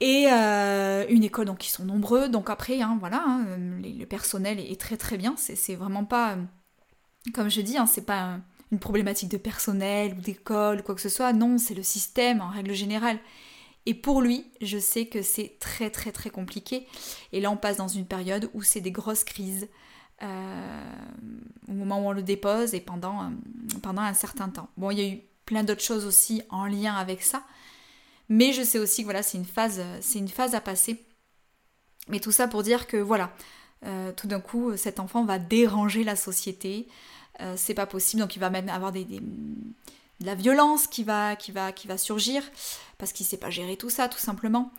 Et 0.00 0.26
euh, 0.30 1.06
une 1.08 1.22
école, 1.24 1.46
donc 1.46 1.64
ils 1.66 1.70
sont 1.70 1.84
nombreux. 1.84 2.28
Donc 2.28 2.50
après, 2.50 2.80
hein, 2.82 2.96
voilà, 3.00 3.22
hein, 3.24 3.46
le 3.56 4.04
personnel 4.04 4.58
est, 4.58 4.80
très 4.80 4.96
très 4.96 5.16
bien. 5.16 5.34
C'est 5.36 5.76
vraiment 5.76 6.04
pas, 6.04 6.36
comme 7.34 7.48
je 7.48 7.60
dis, 7.60 7.78
hein, 7.78 7.86
c'est 7.86 8.04
pas 8.04 8.40
une 8.72 8.78
problématique 8.78 9.28
de 9.28 9.36
personnel 9.36 10.14
ou 10.18 10.20
d'école, 10.20 10.82
quoi 10.82 10.94
que 10.94 11.00
ce 11.00 11.10
soit. 11.10 11.32
Non, 11.32 11.58
c'est 11.58 11.74
le 11.74 11.82
système 11.82 12.40
en 12.40 12.48
règle 12.48 12.72
générale. 12.72 13.18
Et 13.84 13.94
pour 13.94 14.22
lui, 14.22 14.46
je 14.60 14.78
sais 14.78 15.06
que 15.06 15.22
c'est 15.22 15.56
très 15.58 15.90
très 15.90 16.10
très 16.10 16.30
compliqué. 16.30 16.86
Et 17.32 17.40
là, 17.40 17.50
on 17.50 17.56
passe 17.56 17.76
dans 17.76 17.88
une 17.88 18.06
période 18.06 18.50
où 18.54 18.62
c'est 18.62 18.80
des 18.80 18.92
grosses 18.92 19.24
crises. 19.24 19.68
Euh, 20.22 20.84
au 21.68 21.72
moment 21.72 21.98
où 22.00 22.08
on 22.08 22.12
le 22.12 22.22
dépose 22.22 22.74
et 22.74 22.80
pendant, 22.80 23.24
euh, 23.24 23.28
pendant 23.82 24.02
un 24.02 24.14
certain 24.14 24.48
temps. 24.48 24.68
Bon, 24.76 24.92
il 24.92 25.00
y 25.00 25.02
a 25.02 25.08
eu 25.08 25.20
plein 25.46 25.64
d'autres 25.64 25.82
choses 25.82 26.06
aussi 26.06 26.42
en 26.48 26.66
lien 26.66 26.94
avec 26.94 27.22
ça. 27.22 27.42
Mais 28.28 28.52
je 28.52 28.62
sais 28.62 28.78
aussi 28.78 29.02
que 29.02 29.06
voilà, 29.06 29.24
c'est 29.24 29.36
une 29.36 29.44
phase, 29.44 29.82
c'est 30.00 30.20
une 30.20 30.28
phase 30.28 30.54
à 30.54 30.60
passer. 30.60 31.04
Mais 32.08 32.20
tout 32.20 32.30
ça 32.30 32.46
pour 32.46 32.62
dire 32.62 32.86
que 32.86 32.96
voilà, 32.96 33.34
euh, 33.84 34.12
tout 34.12 34.28
d'un 34.28 34.40
coup, 34.40 34.76
cet 34.76 35.00
enfant 35.00 35.24
va 35.24 35.40
déranger 35.40 36.04
la 36.04 36.14
société. 36.14 36.86
Euh, 37.40 37.54
c'est 37.56 37.74
pas 37.74 37.86
possible. 37.86 38.22
Donc 38.22 38.36
il 38.36 38.38
va 38.38 38.50
même 38.50 38.68
avoir 38.68 38.92
des, 38.92 39.04
de 39.04 39.20
la 40.26 40.34
violence 40.34 40.86
qui 40.86 41.04
va, 41.04 41.36
qui 41.36 41.52
va, 41.52 41.72
qui 41.72 41.86
va 41.86 41.98
surgir 41.98 42.42
parce 42.98 43.12
qu'il 43.12 43.26
sait 43.26 43.38
pas 43.38 43.50
gérer 43.50 43.76
tout 43.76 43.90
ça, 43.90 44.08
tout 44.08 44.18
simplement. 44.18 44.70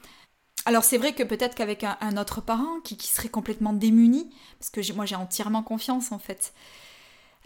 Alors 0.66 0.84
c'est 0.84 0.98
vrai 0.98 1.14
que 1.14 1.24
peut-être 1.24 1.56
qu'avec 1.56 1.84
un, 1.84 2.18
autre 2.18 2.40
parent 2.40 2.80
qui, 2.84 2.96
serait 3.06 3.28
complètement 3.28 3.74
démuni, 3.74 4.30
parce 4.60 4.70
que 4.70 4.94
moi 4.94 5.06
j'ai 5.06 5.16
entièrement 5.16 5.62
confiance 5.62 6.14
en 6.14 6.20
fait, 6.20 6.54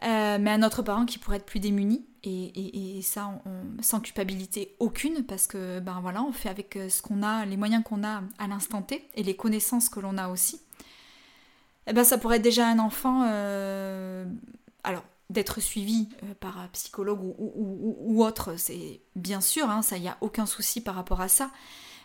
euh, 0.04 0.38
mais 0.40 0.52
un 0.52 0.62
autre 0.62 0.84
parent 0.84 1.06
qui 1.06 1.18
pourrait 1.18 1.38
être 1.38 1.46
plus 1.46 1.60
démuni, 1.60 2.06
et, 2.24 3.02
ça 3.02 3.42
sans 3.82 4.02
culpabilité 4.02 4.76
aucune, 4.80 5.24
parce 5.24 5.48
que 5.48 5.80
ben 5.80 6.00
voilà, 6.00 6.22
on 6.22 6.32
fait 6.32 6.50
avec 6.50 6.76
euh, 6.76 6.90
ce 6.90 7.02
qu'on 7.02 7.24
a, 7.24 7.46
les 7.46 7.58
moyens 7.58 7.84
qu'on 7.84 8.04
a 8.04 8.22
à 8.38 8.48
l'instant 8.48 8.84
T, 8.84 9.08
et 9.16 9.24
les 9.24 9.36
connaissances 9.36 9.90
que 9.90 10.00
l'on 10.00 10.20
a 10.20 10.28
aussi. 10.30 10.58
Et 10.58 11.92
eh 11.92 11.94
ben 11.94 12.04
ça 12.04 12.20
pourrait 12.20 12.36
être 12.36 12.44
déjà 12.44 12.68
un 12.68 12.80
enfant 12.80 13.24
alors, 14.88 15.04
d'être 15.30 15.60
suivi 15.60 16.08
euh, 16.24 16.34
par 16.40 16.58
un 16.58 16.70
psychologue 16.70 17.20
ou, 17.22 18.24
autre, 18.24 18.56
c'est 18.56 19.02
bien 19.18 19.42
sûr, 19.42 19.70
hein, 19.70 19.82
ça, 19.82 19.98
il 19.98 20.02
n'y 20.02 20.08
a 20.08 20.18
aucun 20.22 20.46
souci 20.46 20.80
par 20.80 20.96
rapport 20.96 21.20
à 21.20 21.28
ça. 21.28 21.52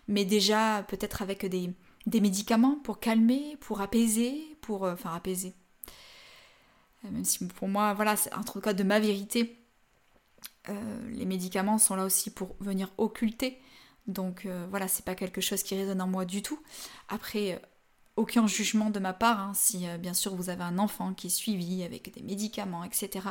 Mais 0.09 0.25
déjà, 0.25 0.85
peut-être 0.89 1.23
avec 1.23 1.47
des, 1.47 1.73
médicaments 2.21 2.75
pour 2.83 2.99
calmer, 2.99 3.57
pour 3.61 3.81
apaiser, 3.81 4.59
pour. 4.61 4.85
Euh, 4.85 4.95
enfin, 4.95 5.15
apaiser. 5.15 5.55
Euh, 7.05 7.11
même 7.13 7.25
si 7.25 7.47
pour 7.47 7.69
moi, 7.69 7.95
voilà, 7.95 8.17
c'est 8.17 8.35
en 8.35 8.43
tout 8.43 8.61
cas 8.61 8.73
de 8.73 8.83
ma 8.83 8.99
vérité, 8.99 9.59
les 11.09 11.25
médicaments 11.25 11.79
sont 11.79 11.97
là 11.97 12.05
aussi 12.05 12.31
pour 12.31 12.57
venir 12.61 12.89
occulter. 12.97 13.61
Donc 14.07 14.47
voilà, 14.71 14.87
c'est 14.87 15.05
pas 15.05 15.17
quelque 15.17 15.41
chose 15.41 15.65
qui 15.65 15.75
résonne 15.75 16.01
en 16.01 16.07
moi 16.07 16.25
du 16.25 16.41
tout. 16.41 16.61
Après, 17.09 17.61
aucun 18.17 18.47
jugement 18.47 18.91
de 18.91 18.99
ma 18.99 19.13
part, 19.13 19.41
hein, 19.41 19.53
si 19.55 19.89
euh, 19.89 19.97
bien 19.97 20.15
sûr 20.15 20.35
vous 20.35 20.51
avez 20.51 20.63
un 20.63 20.79
enfant 20.79 21.15
qui 21.15 21.29
est 21.29 21.31
suivi 21.31 21.83
avec 21.83 22.13
des 22.15 22.23
médicaments, 22.23 22.85
etc. 22.85 23.29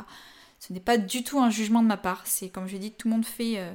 Ce 0.58 0.72
n'est 0.72 0.80
pas 0.80 0.98
du 0.98 1.24
tout 1.24 1.40
un 1.40 1.50
jugement 1.50 1.82
de 1.82 1.88
ma 1.88 1.96
part, 1.96 2.22
c'est 2.26 2.48
comme 2.48 2.66
je 2.66 2.76
dis, 2.76 2.92
tout 2.92 3.08
le 3.08 3.14
monde 3.14 3.26
fait 3.26 3.58
euh, 3.58 3.72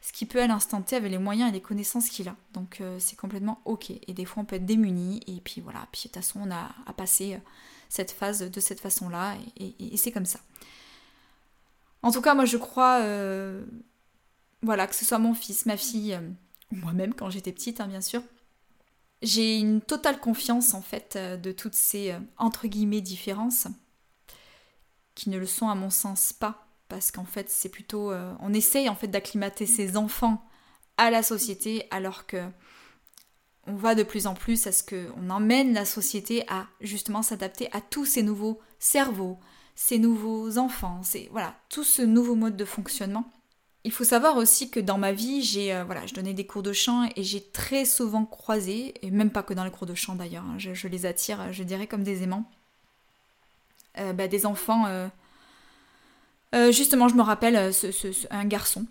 ce 0.00 0.12
qu'il 0.12 0.28
peut 0.28 0.42
à 0.42 0.46
l'instant 0.46 0.82
T 0.82 0.96
avec 0.96 1.10
les 1.10 1.18
moyens 1.18 1.50
et 1.50 1.52
les 1.52 1.60
connaissances 1.60 2.08
qu'il 2.08 2.28
a. 2.28 2.36
Donc 2.52 2.80
euh, 2.80 2.98
c'est 2.98 3.16
complètement 3.16 3.60
ok. 3.64 3.90
Et 3.90 4.12
des 4.12 4.24
fois 4.24 4.42
on 4.42 4.46
peut 4.46 4.56
être 4.56 4.66
démuni, 4.66 5.20
et 5.26 5.40
puis 5.40 5.60
voilà, 5.60 5.86
puis 5.90 6.00
de 6.00 6.02
toute 6.08 6.16
façon 6.16 6.40
on 6.42 6.50
a 6.50 6.70
à 6.86 6.92
passer 6.92 7.38
cette 7.88 8.10
phase 8.10 8.50
de 8.50 8.60
cette 8.60 8.80
façon-là, 8.80 9.36
et, 9.58 9.96
c'est 9.96 10.12
comme 10.12 10.26
ça. 10.26 10.40
En 12.02 12.10
tout 12.10 12.20
cas, 12.22 12.34
moi 12.34 12.46
je 12.46 12.56
crois, 12.56 13.00
voilà, 14.62 14.86
que 14.86 14.94
ce 14.94 15.04
soit 15.04 15.18
mon 15.18 15.34
fils, 15.34 15.66
ma 15.66 15.76
fille, 15.76 16.18
moi-même 16.70 17.14
quand 17.14 17.30
j'étais 17.30 17.52
petite, 17.52 17.80
hein, 17.80 17.86
bien 17.86 18.00
sûr, 18.00 18.22
j'ai 19.22 19.58
une 19.58 19.80
totale 19.80 20.18
confiance 20.18 20.74
en 20.74 20.82
fait 20.82 21.14
euh, 21.16 21.36
de 21.36 21.52
toutes 21.52 21.74
ces 21.74 22.10
euh, 22.10 22.18
entre 22.38 22.66
guillemets 22.66 23.00
différences 23.00 23.68
qui 25.14 25.30
ne 25.30 25.38
le 25.38 25.46
sont 25.46 25.68
à 25.68 25.74
mon 25.74 25.90
sens 25.90 26.32
pas. 26.32 26.66
Parce 26.88 27.10
qu'en 27.10 27.24
fait 27.24 27.48
c'est 27.48 27.68
plutôt 27.68 28.10
euh, 28.10 28.34
on 28.40 28.52
essaye 28.52 28.88
en 28.88 28.94
fait 28.94 29.08
d'acclimater 29.08 29.66
ses 29.66 29.96
enfants 29.96 30.44
à 30.98 31.10
la 31.10 31.22
société 31.22 31.86
alors 31.90 32.26
que 32.26 32.44
on 33.66 33.76
va 33.76 33.94
de 33.94 34.02
plus 34.02 34.26
en 34.26 34.34
plus 34.34 34.66
à 34.66 34.72
ce 34.72 34.82
que 34.82 35.08
on 35.16 35.30
emmène 35.30 35.72
la 35.72 35.84
société 35.84 36.44
à 36.48 36.66
justement 36.80 37.22
s'adapter 37.22 37.68
à 37.72 37.80
tous 37.80 38.04
ces 38.04 38.22
nouveaux 38.22 38.60
cerveaux, 38.80 39.38
ces 39.76 39.98
nouveaux 39.98 40.58
enfants, 40.58 41.00
voilà, 41.30 41.54
tout 41.68 41.84
ce 41.84 42.02
nouveau 42.02 42.34
mode 42.34 42.56
de 42.56 42.64
fonctionnement 42.64 43.32
il 43.84 43.90
faut 43.90 44.04
savoir 44.04 44.36
aussi 44.36 44.70
que 44.70 44.78
dans 44.78 44.98
ma 44.98 45.12
vie, 45.12 45.42
j'ai 45.42 45.74
euh, 45.74 45.84
voilà, 45.84 46.06
je 46.06 46.14
donnais 46.14 46.34
des 46.34 46.46
cours 46.46 46.62
de 46.62 46.72
chant 46.72 47.08
et 47.16 47.24
j'ai 47.24 47.42
très 47.42 47.84
souvent 47.84 48.24
croisé, 48.24 48.94
et 49.02 49.10
même 49.10 49.30
pas 49.30 49.42
que 49.42 49.54
dans 49.54 49.64
les 49.64 49.70
cours 49.70 49.86
de 49.86 49.94
chant 49.94 50.14
d'ailleurs, 50.14 50.44
hein, 50.44 50.56
je, 50.58 50.88
les 50.88 51.06
attire, 51.06 51.52
je 51.52 51.64
dirais 51.64 51.86
comme 51.86 52.04
des 52.04 52.22
aimants, 52.22 52.48
euh, 53.98 54.12
bah, 54.12 54.28
des 54.28 54.46
enfants. 54.46 54.86
Euh, 54.86 56.70
justement, 56.70 57.08
je 57.08 57.14
me 57.14 57.22
rappelle 57.22 57.72
un 58.30 58.44
garçon 58.44 58.86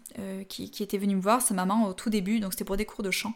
qui, 0.50 0.72
était 0.80 0.98
venu 0.98 1.16
me 1.16 1.22
voir, 1.22 1.42
sa 1.42 1.54
maman 1.54 1.88
au 1.88 1.94
tout 1.94 2.10
début, 2.10 2.40
donc 2.40 2.54
c'était 2.54 2.66
pour 2.66 2.76
des 2.76 2.86
cours 2.86 3.04
de 3.04 3.12
chant. 3.12 3.34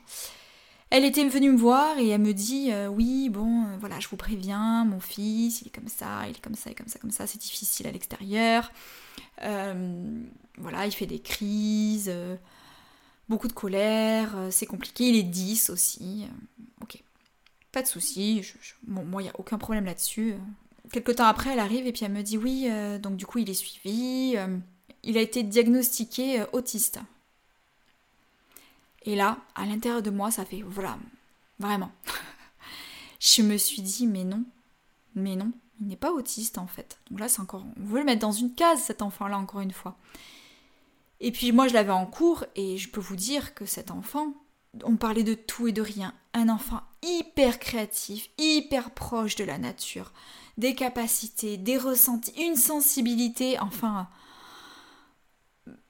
Elle 0.92 1.04
était 1.04 1.28
venue 1.28 1.52
me 1.52 1.58
voir 1.58 1.98
et 1.98 2.08
elle 2.10 2.22
me 2.22 2.34
dit 2.34 2.72
oui 2.90 3.30
bon 3.30 3.66
voilà 3.80 4.00
je 4.00 4.08
vous 4.08 4.16
préviens 4.18 4.86
mon 4.86 5.00
fils 5.00 5.62
il 5.62 5.68
est 5.68 5.72
comme 5.72 5.88
ça 5.88 6.28
il 6.28 6.38
est 6.38 6.40
comme 6.40 6.56
ça 6.56 6.70
il 6.70 6.72
est 6.72 6.76
comme 6.76 6.88
ça 6.88 7.00
comme 7.00 7.12
ça 7.12 7.28
c'est 7.28 7.42
difficile 7.42 7.88
à 7.88 7.92
l'extérieur 7.92 8.72
euh, 9.44 10.24
voilà, 10.58 10.86
il 10.86 10.92
fait 10.92 11.06
des 11.06 11.20
crises, 11.20 12.10
euh, 12.10 12.36
beaucoup 13.30 13.48
de 13.48 13.54
colère, 13.54 14.38
euh, 14.38 14.50
c'est 14.52 14.66
compliqué, 14.66 15.10
il 15.10 15.16
est 15.18 15.24
10 15.24 15.70
aussi. 15.70 16.26
ok, 16.82 17.02
pas 17.72 17.82
de 17.82 17.88
souci, 17.88 18.42
moi 18.88 19.22
il 19.22 19.26
n'y 19.26 19.30
a 19.30 19.40
aucun 19.40 19.58
problème 19.58 19.86
là-dessus. 19.86 20.36
Quelque 20.92 21.12
temps 21.12 21.26
après, 21.26 21.52
elle 21.52 21.60
arrive 21.60 21.88
et 21.88 21.92
puis 21.92 22.06
elle 22.06 22.14
me 22.14 22.22
dit 22.22 22.38
oui, 22.38 22.70
donc 23.02 23.18
du 23.18 23.26
coup 23.26 23.40
il 23.40 23.50
est 23.50 23.56
suivi, 23.56 24.38
il 25.04 25.18
a 25.18 25.22
été 25.22 25.44
diagnostiqué 25.44 26.44
autiste. 26.54 27.00
Et 29.06 29.16
là, 29.16 29.38
à 29.54 29.66
l'intérieur 29.66 30.02
de 30.02 30.10
moi, 30.10 30.32
ça 30.32 30.46
fait 30.46 30.64
voilà, 30.68 30.98
vraiment. 31.60 31.92
je 33.20 33.42
me 33.44 33.58
suis 33.58 33.82
dit, 33.82 34.08
mais 34.08 34.24
non, 34.24 34.44
mais 35.14 35.36
non, 35.36 35.52
il 35.80 35.88
n'est 35.88 35.96
pas 35.96 36.12
autiste 36.12 36.58
en 36.58 36.68
fait. 36.68 36.98
Donc 37.10 37.20
là, 37.20 37.30
c'est 37.30 37.42
encore. 37.42 37.64
On 37.80 37.86
veut 37.86 38.00
le 38.00 38.06
mettre 38.06 38.22
dans 38.22 38.32
une 38.32 38.54
case, 38.54 38.82
cet 38.82 39.02
enfant-là, 39.02 39.38
encore 39.38 39.62
une 39.62 39.72
fois. 39.72 39.96
Et 41.20 41.32
puis 41.32 41.52
moi, 41.52 41.68
je 41.68 41.74
l'avais 41.74 41.92
en 41.92 42.06
cours 42.06 42.46
et 42.56 42.78
je 42.78 42.90
peux 42.90 43.00
vous 43.00 43.16
dire 43.16 43.54
que 43.54 43.66
cet 43.66 43.92
enfant, 43.92 44.34
on 44.84 44.98
parlait 44.98 45.24
de 45.24 45.34
tout 45.34 45.68
et 45.68 45.72
de 45.72 45.82
rien. 45.82 46.14
Un 46.34 46.50
enfant 46.50 46.82
hyper 47.02 47.60
créatif, 47.60 48.30
hyper 48.38 48.92
proche 48.92 49.36
de 49.36 49.44
la 49.44 49.58
nature, 49.58 50.12
des 50.58 50.76
capacités, 50.76 51.58
des 51.58 51.78
ressentis, 51.78 52.34
une 52.42 52.56
sensibilité, 52.56 53.60
enfin. 53.60 54.10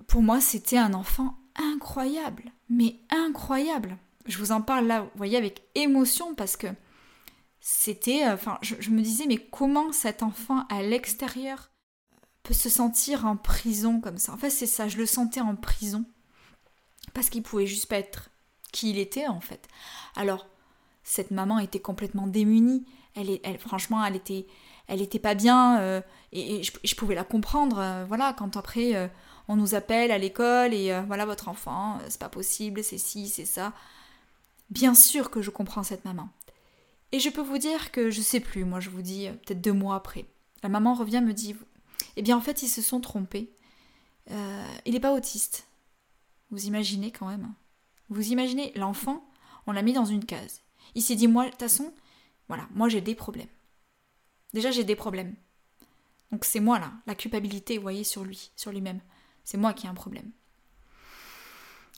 Pour 0.07 0.21
moi, 0.21 0.39
c'était 0.39 0.77
un 0.77 0.93
enfant 0.93 1.35
incroyable, 1.55 2.51
mais 2.69 2.99
incroyable. 3.09 3.97
Je 4.25 4.37
vous 4.37 4.51
en 4.51 4.61
parle 4.61 4.87
là, 4.87 5.01
vous 5.01 5.09
voyez, 5.15 5.37
avec 5.37 5.63
émotion 5.75 6.35
parce 6.35 6.57
que 6.57 6.67
c'était. 7.59 8.27
Enfin, 8.27 8.57
je, 8.61 8.89
me 8.89 9.01
disais, 9.01 9.25
mais 9.27 9.37
comment 9.37 9.91
cet 9.91 10.23
enfant 10.23 10.65
à 10.69 10.81
l'extérieur 10.81 11.71
peut 12.43 12.53
se 12.53 12.69
sentir 12.69 13.25
en 13.25 13.37
prison 13.37 13.99
comme 14.01 14.17
ça? 14.17 14.33
En 14.33 14.37
fait, 14.37 14.49
c'est 14.49 14.67
ça, 14.67 14.87
je 14.87 14.97
le 14.97 15.05
sentais 15.05 15.41
en 15.41 15.55
prison 15.55 16.05
parce 17.13 17.29
qu'il 17.29 17.43
pouvait 17.43 17.67
juste 17.67 17.87
pas 17.87 17.97
être 17.97 18.29
qui 18.71 18.89
il 18.89 18.99
était 18.99 19.27
en 19.27 19.39
fait. 19.39 19.67
Alors, 20.15 20.47
cette 21.03 21.31
maman 21.31 21.59
était 21.59 21.79
complètement 21.79 22.27
démunie. 22.27 22.85
Elle, 23.15 23.39
franchement, 23.59 24.03
elle 24.03 24.15
était, 24.15 24.45
elle 24.87 25.01
était 25.01 25.19
pas 25.19 25.35
bien 25.35 25.79
euh, 25.79 26.01
et, 26.33 26.61
je, 26.63 26.95
pouvais 26.95 27.15
la 27.15 27.23
comprendre. 27.23 27.79
Euh, 27.79 28.05
voilà, 28.05 28.33
quand 28.33 28.57
après 28.57 28.95
euh, 28.95 29.07
on 29.47 29.55
nous 29.55 29.75
appelle 29.75 30.11
à 30.11 30.17
l'école 30.17 30.73
et 30.73 30.99
voilà 31.07 31.25
votre 31.25 31.47
enfant, 31.47 31.99
c'est 32.09 32.19
pas 32.19 32.29
possible, 32.29 32.83
c'est 32.83 32.97
ci, 32.97 33.27
c'est 33.27 33.45
ça. 33.45 33.73
Bien 34.69 34.95
sûr 34.95 35.29
que 35.29 35.41
je 35.41 35.51
comprends 35.51 35.83
cette 35.83 36.05
maman. 36.05 36.29
Et 37.11 37.19
je 37.19 37.29
peux 37.29 37.41
vous 37.41 37.59
dire 37.59 37.91
que 37.91 38.09
je 38.09 38.21
sais 38.21 38.39
plus. 38.39 38.65
Moi, 38.65 38.79
je 38.79 38.89
vous 38.89 39.01
dis 39.01 39.29
peut-être 39.45 39.61
deux 39.61 39.73
mois 39.73 39.95
après. 39.95 40.25
La 40.63 40.69
maman 40.69 40.95
revient 40.95 41.21
me 41.21 41.33
dit, 41.33 41.55
eh 42.15 42.21
bien 42.21 42.35
en 42.35 42.41
fait 42.41 42.63
ils 42.63 42.69
se 42.69 42.81
sont 42.81 42.99
trompés. 42.99 43.51
il 44.85 44.93
n'est 44.93 44.99
pas 44.99 45.13
autiste. 45.13 45.67
Vous 46.51 46.65
imaginez 46.65 47.11
quand 47.11 47.27
même. 47.27 47.53
Vous 48.09 48.31
imaginez, 48.31 48.71
l'enfant, 48.75 49.27
on 49.67 49.71
l'a 49.71 49.81
mis 49.81 49.93
dans 49.93 50.05
une 50.05 50.25
case. 50.25 50.61
Il 50.93 51.01
s'est 51.01 51.15
dit, 51.15 51.27
moi, 51.27 51.45
de 51.45 51.49
toute 51.51 51.59
façon, 51.59 51.93
voilà, 52.47 52.67
moi 52.73 52.87
j'ai 52.87 53.01
des 53.01 53.15
problèmes. 53.15 53.49
Déjà, 54.53 54.71
j'ai 54.71 54.83
des 54.83 54.95
problèmes. 54.95 55.35
Donc 56.31 56.45
c'est 56.45 56.59
moi 56.59 56.79
là, 56.79 56.91
la 57.07 57.15
culpabilité, 57.15 57.77
vous 57.77 57.83
voyez, 57.83 58.03
sur 58.03 58.23
lui, 58.23 58.51
sur 58.55 58.71
lui-même. 58.71 59.01
C'est 59.45 59.57
moi 59.57 59.73
qui 59.73 59.85
ai 59.85 59.89
un 59.89 59.93
problème. 59.93 60.29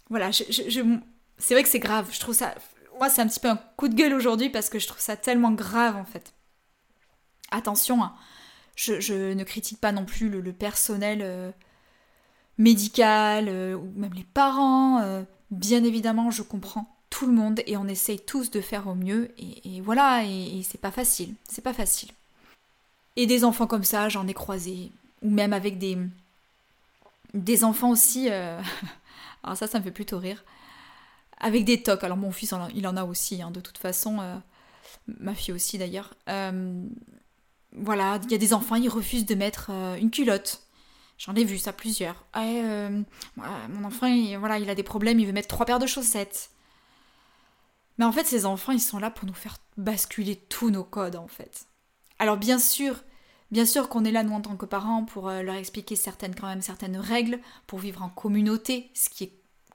Voilà, 0.10 0.32
c'est 0.32 1.54
vrai 1.54 1.64
que 1.64 1.70
c'est 1.70 1.80
grave. 1.80 2.10
Je 2.12 2.20
trouve 2.20 2.36
ça. 2.36 2.54
Moi, 2.98 3.10
c'est 3.10 3.22
un 3.22 3.28
petit 3.28 3.40
peu 3.40 3.50
un 3.50 3.60
coup 3.76 3.88
de 3.88 3.96
gueule 3.96 4.14
aujourd'hui 4.14 4.50
parce 4.50 4.70
que 4.70 4.80
je 4.80 4.88
trouve 4.88 5.00
ça 5.00 5.18
tellement 5.18 5.52
grave 5.52 5.96
en 5.96 6.06
fait. 6.06 6.34
Attention, 7.52 8.04
hein, 8.04 8.14
je, 8.76 9.34
ne 9.34 9.44
critique 9.44 9.80
pas 9.80 9.92
non 9.92 10.06
plus 10.06 10.30
le, 10.30 10.54
personnel 10.54 11.20
euh, 11.22 11.52
médical 12.58 13.48
euh, 13.48 13.76
ou 13.76 13.92
même 13.96 14.14
les 14.14 14.26
parents. 14.26 15.02
Euh, 15.02 15.24
Bien 15.52 15.84
évidemment, 15.86 16.30
je 16.30 16.44
comprends 16.44 16.94
tout 17.10 17.26
le 17.26 17.32
monde 17.32 17.62
et 17.68 17.78
on 17.78 17.88
essaye 17.88 18.20
tous 18.20 18.52
de 18.52 18.60
faire 18.60 18.88
au 18.88 18.96
mieux 18.96 19.32
et, 19.38 19.80
voilà, 19.80 20.26
et, 20.26 20.62
c'est 20.64 20.82
pas 20.82 20.92
facile, 20.92 21.34
c'est 21.48 21.64
pas 21.64 21.74
facile. 21.74 22.10
Et 23.16 23.28
des 23.28 23.46
enfants 23.46 23.66
comme 23.66 23.86
ça, 23.86 24.10
j'en 24.10 24.28
ai 24.28 24.34
croisé, 24.34 24.92
ou 25.22 25.30
même 25.30 25.54
avec 25.54 25.78
des, 25.78 25.98
des 27.34 27.64
enfants 27.64 27.90
aussi, 27.90 28.30
euh, 28.30 28.60
alors 29.44 29.58
ça, 29.58 29.68
ça 29.68 29.80
me 29.80 29.84
fait 29.84 29.92
plutôt 29.92 30.20
rire, 30.20 30.44
avec 31.40 31.66
des 31.66 31.84
tocs. 31.84 32.04
Alors 32.04 32.18
mon 32.18 32.32
fils, 32.32 32.54
il 32.76 32.88
en 32.88 32.98
a 32.98 33.04
aussi, 33.04 33.42
hein, 33.42 33.52
de 33.52 33.60
toute 33.60 33.78
façon, 33.78 34.20
euh, 34.20 34.36
ma 35.08 35.34
fille 35.34 35.54
aussi 35.54 35.78
d'ailleurs. 35.78 36.14
Euh, 36.30 36.84
voilà, 37.74 38.20
il 38.24 38.32
y 38.32 38.36
a 38.36 38.40
des 38.40 38.54
enfants, 38.54 38.76
ils 38.76 38.90
refusent 38.90 39.26
de 39.26 39.36
mettre 39.36 39.70
une 40.00 40.10
culotte. 40.10 40.64
J'en 41.18 41.36
ai 41.36 41.44
vu 41.44 41.58
ça 41.58 41.74
plusieurs. 41.74 42.26
Ah, 42.34 42.90
mon 43.70 43.84
enfant, 43.86 44.08
il, 44.08 44.36
voilà, 44.38 44.60
il 44.60 44.70
a 44.70 44.76
des 44.76 44.84
problèmes, 44.84 45.20
il 45.20 45.26
veut 45.26 45.34
mettre 45.34 45.48
trois 45.48 45.66
paires 45.66 45.80
de 45.80 45.86
chaussettes. 45.86 46.52
Mais 47.98 48.06
en 48.06 48.12
fait, 48.12 48.26
ces 48.26 48.46
enfants, 48.46 48.72
ils 48.72 48.82
sont 48.82 49.00
là 49.00 49.10
pour 49.12 49.28
nous 49.28 49.34
faire 49.34 49.58
basculer 49.76 50.36
tous 50.36 50.70
nos 50.70 50.84
codes, 50.84 51.16
en 51.16 51.28
fait. 51.28 51.68
Alors 52.20 52.38
bien 52.38 52.60
sûr, 52.60 52.96
bien 53.52 53.66
sûr 53.66 53.90
qu'on 53.90 54.06
est 54.06 54.12
là, 54.12 54.24
nous, 54.24 54.34
en 54.34 54.42
tant 54.42 54.56
que 54.56 54.66
parents, 54.66 55.06
pour 55.06 55.30
euh, 55.30 55.42
leur 55.42 55.56
expliquer 55.56 55.96
certaines, 55.96 56.36
quand 56.36 56.48
même, 56.48 56.62
certaines 56.62 56.98
règles, 56.98 57.40
pour 57.66 57.80
vivre 57.80 58.02
en 58.02 58.10
communauté, 58.10 58.90
ce 58.94 59.10
qui 59.10 59.26
est 59.26 59.34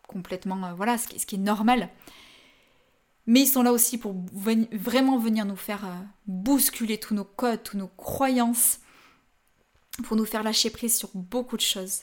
complètement, 0.09 0.65
euh, 0.65 0.75
voilà, 0.75 0.99
ce 0.99 1.09
qui, 1.09 1.35
est 1.35 1.39
normal. 1.39 1.89
Mais 3.27 3.41
ils 3.41 3.47
sont 3.47 3.63
là 3.63 3.73
aussi 3.73 3.99
pour 3.99 4.17
vraiment 4.33 5.17
venir 5.17 5.45
nous 5.45 5.57
faire 5.57 5.87
bousculer 6.27 6.99
tous 6.99 7.15
nos 7.15 7.25
codes, 7.25 7.63
tous 7.63 7.77
nos 7.77 7.87
croyances, 7.87 8.81
pour 10.03 10.17
nous 10.17 10.25
faire 10.25 10.43
lâcher 10.43 10.71
prise 10.71 10.97
sur 10.97 11.11
beaucoup 11.15 11.57
de 11.57 11.63
choses. 11.63 12.01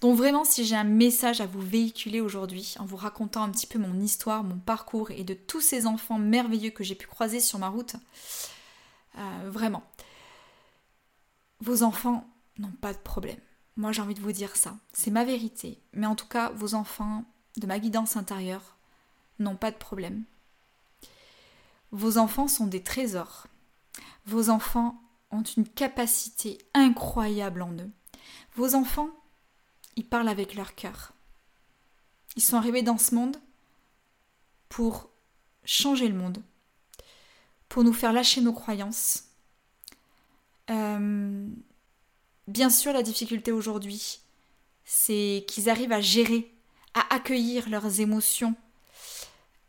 Donc 0.00 0.16
vraiment, 0.16 0.44
si 0.44 0.64
j'ai 0.64 0.74
un 0.74 0.84
message 0.84 1.40
à 1.40 1.46
vous 1.46 1.60
véhiculer 1.60 2.20
aujourd'hui, 2.20 2.74
en 2.78 2.84
vous 2.84 2.96
racontant 2.96 3.44
un 3.44 3.50
petit 3.50 3.66
peu 3.66 3.78
mon 3.78 4.00
histoire, 4.00 4.42
mon 4.42 4.58
parcours 4.58 5.10
et 5.10 5.24
de 5.24 5.34
tous 5.34 5.60
ces 5.60 5.86
enfants 5.86 6.18
merveilleux 6.18 6.70
que 6.70 6.82
j'ai 6.82 6.96
pu 6.96 7.06
croiser 7.06 7.40
sur 7.40 7.58
ma 7.58 7.68
route, 7.68 7.94
euh, 9.18 9.50
vraiment, 9.50 9.84
vos 11.62 11.84
enfants 11.84 12.28
n'ont 12.58 12.72
pas 12.72 12.92
de 12.92 12.98
problème. 12.98 13.38
Moi, 13.76 13.92
j'ai 13.92 14.02
envie 14.02 14.14
de 14.14 14.20
vous 14.20 14.32
dire 14.32 14.56
ça. 14.56 14.76
C'est 14.92 15.12
ma 15.12 15.24
vérité. 15.24 15.80
Mais 15.92 16.06
en 16.06 16.16
tout 16.16 16.26
cas, 16.26 16.50
vos 16.50 16.74
enfants 16.74 17.24
de 17.56 17.66
ma 17.66 17.78
guidance 17.78 18.16
intérieure 18.16 18.76
n'ont 19.38 19.56
pas 19.56 19.70
de 19.70 19.76
problème. 19.76 20.24
Vos 21.92 22.18
enfants 22.18 22.48
sont 22.48 22.66
des 22.66 22.82
trésors. 22.82 23.46
Vos 24.26 24.50
enfants 24.50 25.00
ont 25.30 25.42
une 25.42 25.68
capacité 25.68 26.58
incroyable 26.74 27.62
en 27.62 27.72
eux. 27.72 27.90
Vos 28.56 28.74
enfants, 28.74 29.10
ils 29.96 30.06
parlent 30.06 30.28
avec 30.28 30.54
leur 30.54 30.74
cœur. 30.74 31.12
Ils 32.34 32.42
sont 32.42 32.56
arrivés 32.56 32.82
dans 32.82 32.98
ce 32.98 33.14
monde 33.14 33.36
pour 34.68 35.10
changer 35.64 36.08
le 36.08 36.16
monde, 36.16 36.42
pour 37.68 37.84
nous 37.84 37.92
faire 37.92 38.12
lâcher 38.12 38.40
nos 38.40 38.52
croyances. 38.52 39.24
Euh, 40.72 41.46
bien 42.48 42.70
sûr, 42.70 42.92
la 42.92 43.02
difficulté 43.02 43.52
aujourd'hui, 43.52 44.20
c'est 44.84 45.44
qu'ils 45.46 45.70
arrivent 45.70 45.92
à 45.92 46.00
gérer, 46.00 46.52
à 46.94 47.14
accueillir 47.14 47.68
leurs 47.68 48.00
émotions, 48.00 48.54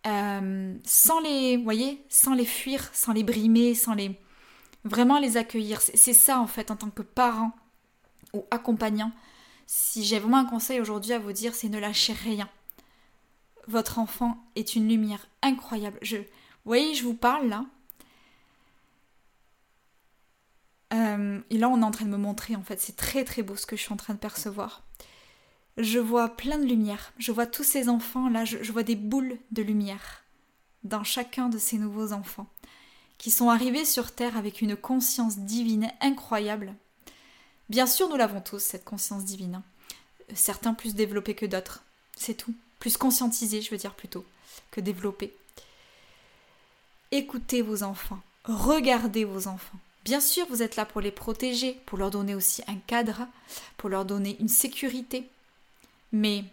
euh, 0.07 0.75
sans 0.83 1.19
les, 1.19 1.57
voyez, 1.57 2.03
sans 2.09 2.33
les 2.33 2.45
fuir, 2.45 2.89
sans 2.93 3.13
les 3.13 3.23
brimer, 3.23 3.75
sans 3.75 3.93
les, 3.93 4.17
Vraiment 4.83 5.19
les 5.19 5.37
accueillir. 5.37 5.79
C'est 5.81 6.13
ça 6.13 6.39
en 6.39 6.47
fait 6.47 6.69
en 6.69 6.75
tant 6.75 6.89
que 6.89 7.01
parent 7.01 7.51
ou 8.33 8.45
accompagnant. 8.51 9.11
Si 9.65 10.03
j'ai 10.03 10.19
vraiment 10.19 10.37
un 10.37 10.45
conseil 10.45 10.81
aujourd'hui 10.81 11.13
à 11.13 11.19
vous 11.19 11.31
dire, 11.31 11.55
c'est 11.55 11.69
ne 11.69 11.79
lâchez 11.79 12.13
rien. 12.13 12.49
Votre 13.67 13.99
enfant 13.99 14.37
est 14.55 14.75
une 14.75 14.89
lumière 14.89 15.25
incroyable. 15.41 15.97
Je, 16.01 16.17
vous 16.17 16.23
voyez, 16.65 16.95
je 16.95 17.03
vous 17.03 17.13
parle 17.13 17.47
là. 17.47 17.65
Euh, 20.93 21.39
et 21.49 21.57
là, 21.57 21.69
on 21.69 21.81
est 21.81 21.85
en 21.85 21.91
train 21.91 22.05
de 22.05 22.11
me 22.11 22.17
montrer, 22.17 22.55
en 22.55 22.63
fait, 22.63 22.79
c'est 22.79 22.95
très 22.95 23.23
très 23.23 23.41
beau 23.41 23.55
ce 23.55 23.65
que 23.65 23.75
je 23.75 23.81
suis 23.81 23.93
en 23.93 23.97
train 23.97 24.13
de 24.13 24.19
percevoir. 24.19 24.83
Je 25.77 25.99
vois 25.99 26.29
plein 26.29 26.59
de 26.59 26.65
lumière. 26.65 27.13
Je 27.17 27.31
vois 27.31 27.47
tous 27.47 27.63
ces 27.63 27.89
enfants 27.89 28.29
là, 28.29 28.45
je 28.45 28.71
vois 28.71 28.83
des 28.83 28.95
boules 28.95 29.37
de 29.51 29.63
lumière 29.63 30.23
dans 30.83 31.03
chacun 31.03 31.49
de 31.49 31.57
ces 31.57 31.77
nouveaux 31.77 32.13
enfants 32.13 32.47
qui 33.17 33.31
sont 33.31 33.49
arrivés 33.49 33.85
sur 33.85 34.11
Terre 34.11 34.37
avec 34.37 34.61
une 34.61 34.75
conscience 34.75 35.39
divine 35.39 35.89
incroyable. 36.01 36.73
Bien 37.69 37.87
sûr, 37.87 38.09
nous 38.09 38.17
l'avons 38.17 38.41
tous, 38.41 38.59
cette 38.59 38.83
conscience 38.83 39.23
divine. 39.23 39.61
Certains 40.33 40.73
plus 40.73 40.93
développés 40.93 41.35
que 41.35 41.45
d'autres, 41.45 41.83
c'est 42.17 42.33
tout. 42.33 42.53
Plus 42.79 42.97
conscientisés, 42.97 43.61
je 43.61 43.71
veux 43.71 43.77
dire 43.77 43.93
plutôt, 43.93 44.25
que 44.71 44.81
développés. 44.81 45.33
Écoutez 47.11 47.61
vos 47.61 47.83
enfants, 47.83 48.19
regardez 48.43 49.23
vos 49.23 49.47
enfants. 49.47 49.79
Bien 50.03 50.19
sûr, 50.19 50.45
vous 50.47 50.61
êtes 50.61 50.75
là 50.75 50.85
pour 50.85 51.01
les 51.01 51.11
protéger, 51.11 51.79
pour 51.85 51.97
leur 51.97 52.11
donner 52.11 52.35
aussi 52.35 52.61
un 52.67 52.75
cadre, 52.75 53.27
pour 53.77 53.89
leur 53.89 54.05
donner 54.05 54.37
une 54.39 54.49
sécurité. 54.49 55.29
Mais 56.11 56.43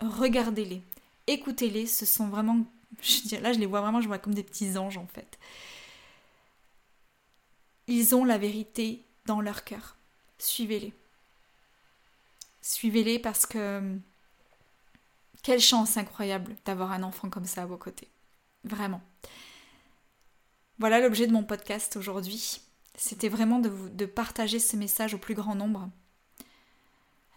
regardez-les, 0.00 0.82
écoutez-les, 1.26 1.86
ce 1.86 2.06
sont 2.06 2.28
vraiment, 2.28 2.64
je 3.02 3.36
là 3.36 3.52
je 3.52 3.58
les 3.58 3.66
vois 3.66 3.80
vraiment, 3.80 4.00
je 4.00 4.06
vois 4.08 4.18
comme 4.18 4.34
des 4.34 4.44
petits 4.44 4.78
anges 4.78 4.98
en 4.98 5.06
fait. 5.06 5.38
Ils 7.88 8.14
ont 8.14 8.24
la 8.24 8.38
vérité 8.38 9.04
dans 9.26 9.40
leur 9.40 9.64
cœur. 9.64 9.96
Suivez-les. 10.38 10.92
Suivez-les 12.62 13.18
parce 13.18 13.46
que 13.46 13.98
quelle 15.42 15.60
chance 15.60 15.96
incroyable 15.96 16.54
d'avoir 16.64 16.92
un 16.92 17.02
enfant 17.02 17.30
comme 17.30 17.46
ça 17.46 17.62
à 17.62 17.66
vos 17.66 17.76
côtés. 17.76 18.08
Vraiment. 18.64 19.00
Voilà 20.80 20.98
l'objet 20.98 21.26
de 21.26 21.32
mon 21.32 21.44
podcast 21.44 21.96
aujourd'hui. 21.96 22.62
C'était 22.96 23.28
vraiment 23.28 23.58
de, 23.58 24.06
partager 24.06 24.58
ce 24.58 24.76
message 24.76 25.12
au 25.12 25.18
plus 25.18 25.34
grand 25.34 25.54
nombre. 25.54 25.90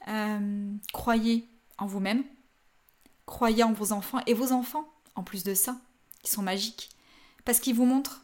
Euh, 0.08 0.71
croyez 0.93 1.45
en 1.77 1.86
vous-même. 1.86 2.23
Croyez 3.25 3.63
en 3.63 3.73
vos 3.73 3.91
enfants 3.91 4.21
et 4.27 4.34
vos 4.34 4.53
enfants, 4.53 4.88
en 5.15 5.23
plus 5.23 5.43
de 5.43 5.53
ça, 5.53 5.75
qui 6.21 6.32
sont 6.32 6.41
magiques, 6.41 6.89
parce 7.43 7.60
qu'ils 7.60 7.75
vous 7.75 7.86
montrent 7.86 8.21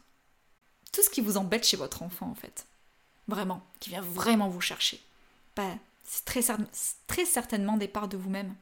tout 0.90 1.02
ce 1.02 1.10
qui 1.10 1.20
vous 1.20 1.36
embête 1.36 1.66
chez 1.66 1.76
votre 1.76 2.02
enfant 2.02 2.30
en 2.30 2.34
fait. 2.34 2.66
Vraiment, 3.28 3.62
qui 3.78 3.90
vient 3.90 4.00
vraiment 4.00 4.48
vous 4.48 4.62
chercher. 4.62 5.02
C'est 6.04 6.24
très, 6.24 6.40
très 7.06 7.26
certainement 7.26 7.76
des 7.76 7.88
parts 7.88 8.08
de 8.08 8.16
vous-même. 8.16 8.54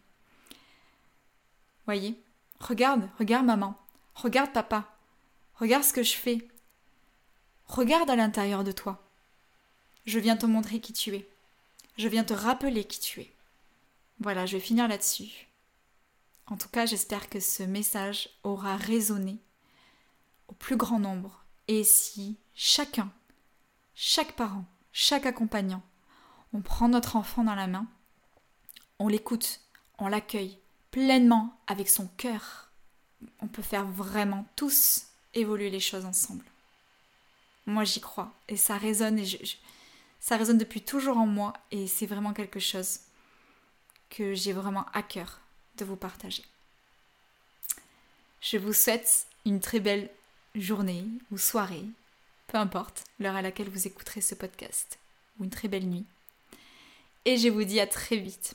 Voyez, 1.85 2.21
regarde, 2.59 3.09
regarde 3.19 3.47
maman, 3.47 3.79
regarde 4.17 4.53
papa, 4.53 4.98
regarde 5.59 5.85
ce 5.85 5.93
que 5.93 6.03
je 6.03 6.17
fais. 6.17 6.47
Regarde 7.67 8.09
à 8.11 8.17
l'intérieur 8.17 8.65
de 8.65 8.73
toi. 8.73 9.03
Je 10.07 10.19
viens 10.19 10.37
te 10.37 10.47
montrer 10.47 10.81
qui 10.81 10.93
tu 10.93 11.15
es. 11.15 11.29
Je 11.99 12.09
viens 12.09 12.25
te 12.25 12.33
rappeler 12.33 12.85
qui 12.85 13.01
tu 13.01 13.21
es. 13.21 13.33
Voilà, 14.21 14.47
je 14.47 14.57
vais 14.57 14.63
finir 14.63 14.89
là-dessus. 14.89 15.49
En 16.47 16.57
tout 16.57 16.69
cas, 16.69 16.87
j'espère 16.87 17.29
que 17.29 17.41
ce 17.41 17.63
message 17.63 18.31
aura 18.43 18.77
résonné 18.77 19.39
au 20.49 20.55
plus 20.55 20.77
grand 20.77 20.99
nombre. 20.99 21.45
Et 21.69 21.85
si 21.85 22.39
chacun, 22.55 23.13
chaque 23.95 24.33
parent, 24.33 24.65
chaque 24.93 25.27
accompagnant, 25.27 25.83
on 26.55 26.63
prend 26.63 26.89
notre 26.89 27.17
enfant 27.17 27.45
dans 27.45 27.55
la 27.55 27.67
main, 27.67 27.87
on 28.99 29.09
l'écoute, 29.09 29.61
on 29.99 30.09
l'accueille 30.09 30.59
pleinement 30.91 31.55
avec 31.67 31.89
son 31.91 32.07
cœur, 32.17 32.71
on 33.41 33.47
peut 33.47 33.63
faire 33.63 33.85
vraiment 33.85 34.47
tous 34.57 35.08
évoluer 35.35 35.71
les 35.71 35.81
choses 35.81 36.05
ensemble. 36.05 36.45
Moi 37.67 37.85
j'y 37.85 38.01
crois 38.01 38.33
et 38.49 38.57
ça 38.57 38.79
résonne 38.79 39.19
et 39.19 39.27
ça 40.21 40.37
résonne 40.37 40.59
depuis 40.59 40.83
toujours 40.83 41.19
en 41.19 41.27
moi 41.27 41.53
et 41.71 41.87
c'est 41.87 42.07
vraiment 42.07 42.33
quelque 42.33 42.61
chose 42.61 43.01
que 44.11 44.35
j'ai 44.35 44.53
vraiment 44.53 44.87
à 44.95 45.03
cœur 45.03 45.41
de 45.77 45.85
vous 45.85 45.97
partager. 45.97 46.45
Je 48.41 48.57
vous 48.57 48.73
souhaite 48.73 49.27
une 49.45 49.61
très 49.61 49.81
belle 49.81 50.11
journée 50.55 51.05
ou 51.31 51.39
soirée, 51.39 51.85
peu 52.47 52.59
importe 52.59 53.05
l'heure 53.19 53.37
à 53.37 53.43
laquelle 53.43 53.69
vous 53.69 53.87
écouterez 53.87 54.21
ce 54.21 54.35
podcast, 54.35 54.99
ou 55.39 55.45
une 55.45 55.51
très 55.51 55.69
belle 55.69 55.87
nuit. 55.87 56.07
Et 57.25 57.37
je 57.37 57.49
vous 57.49 57.65
dis 57.65 57.81
à 57.81 57.87
très 57.87 58.17
vite. 58.17 58.55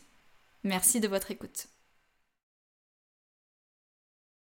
Merci 0.64 1.00
de 1.00 1.08
votre 1.08 1.32
écoute. 1.32 1.68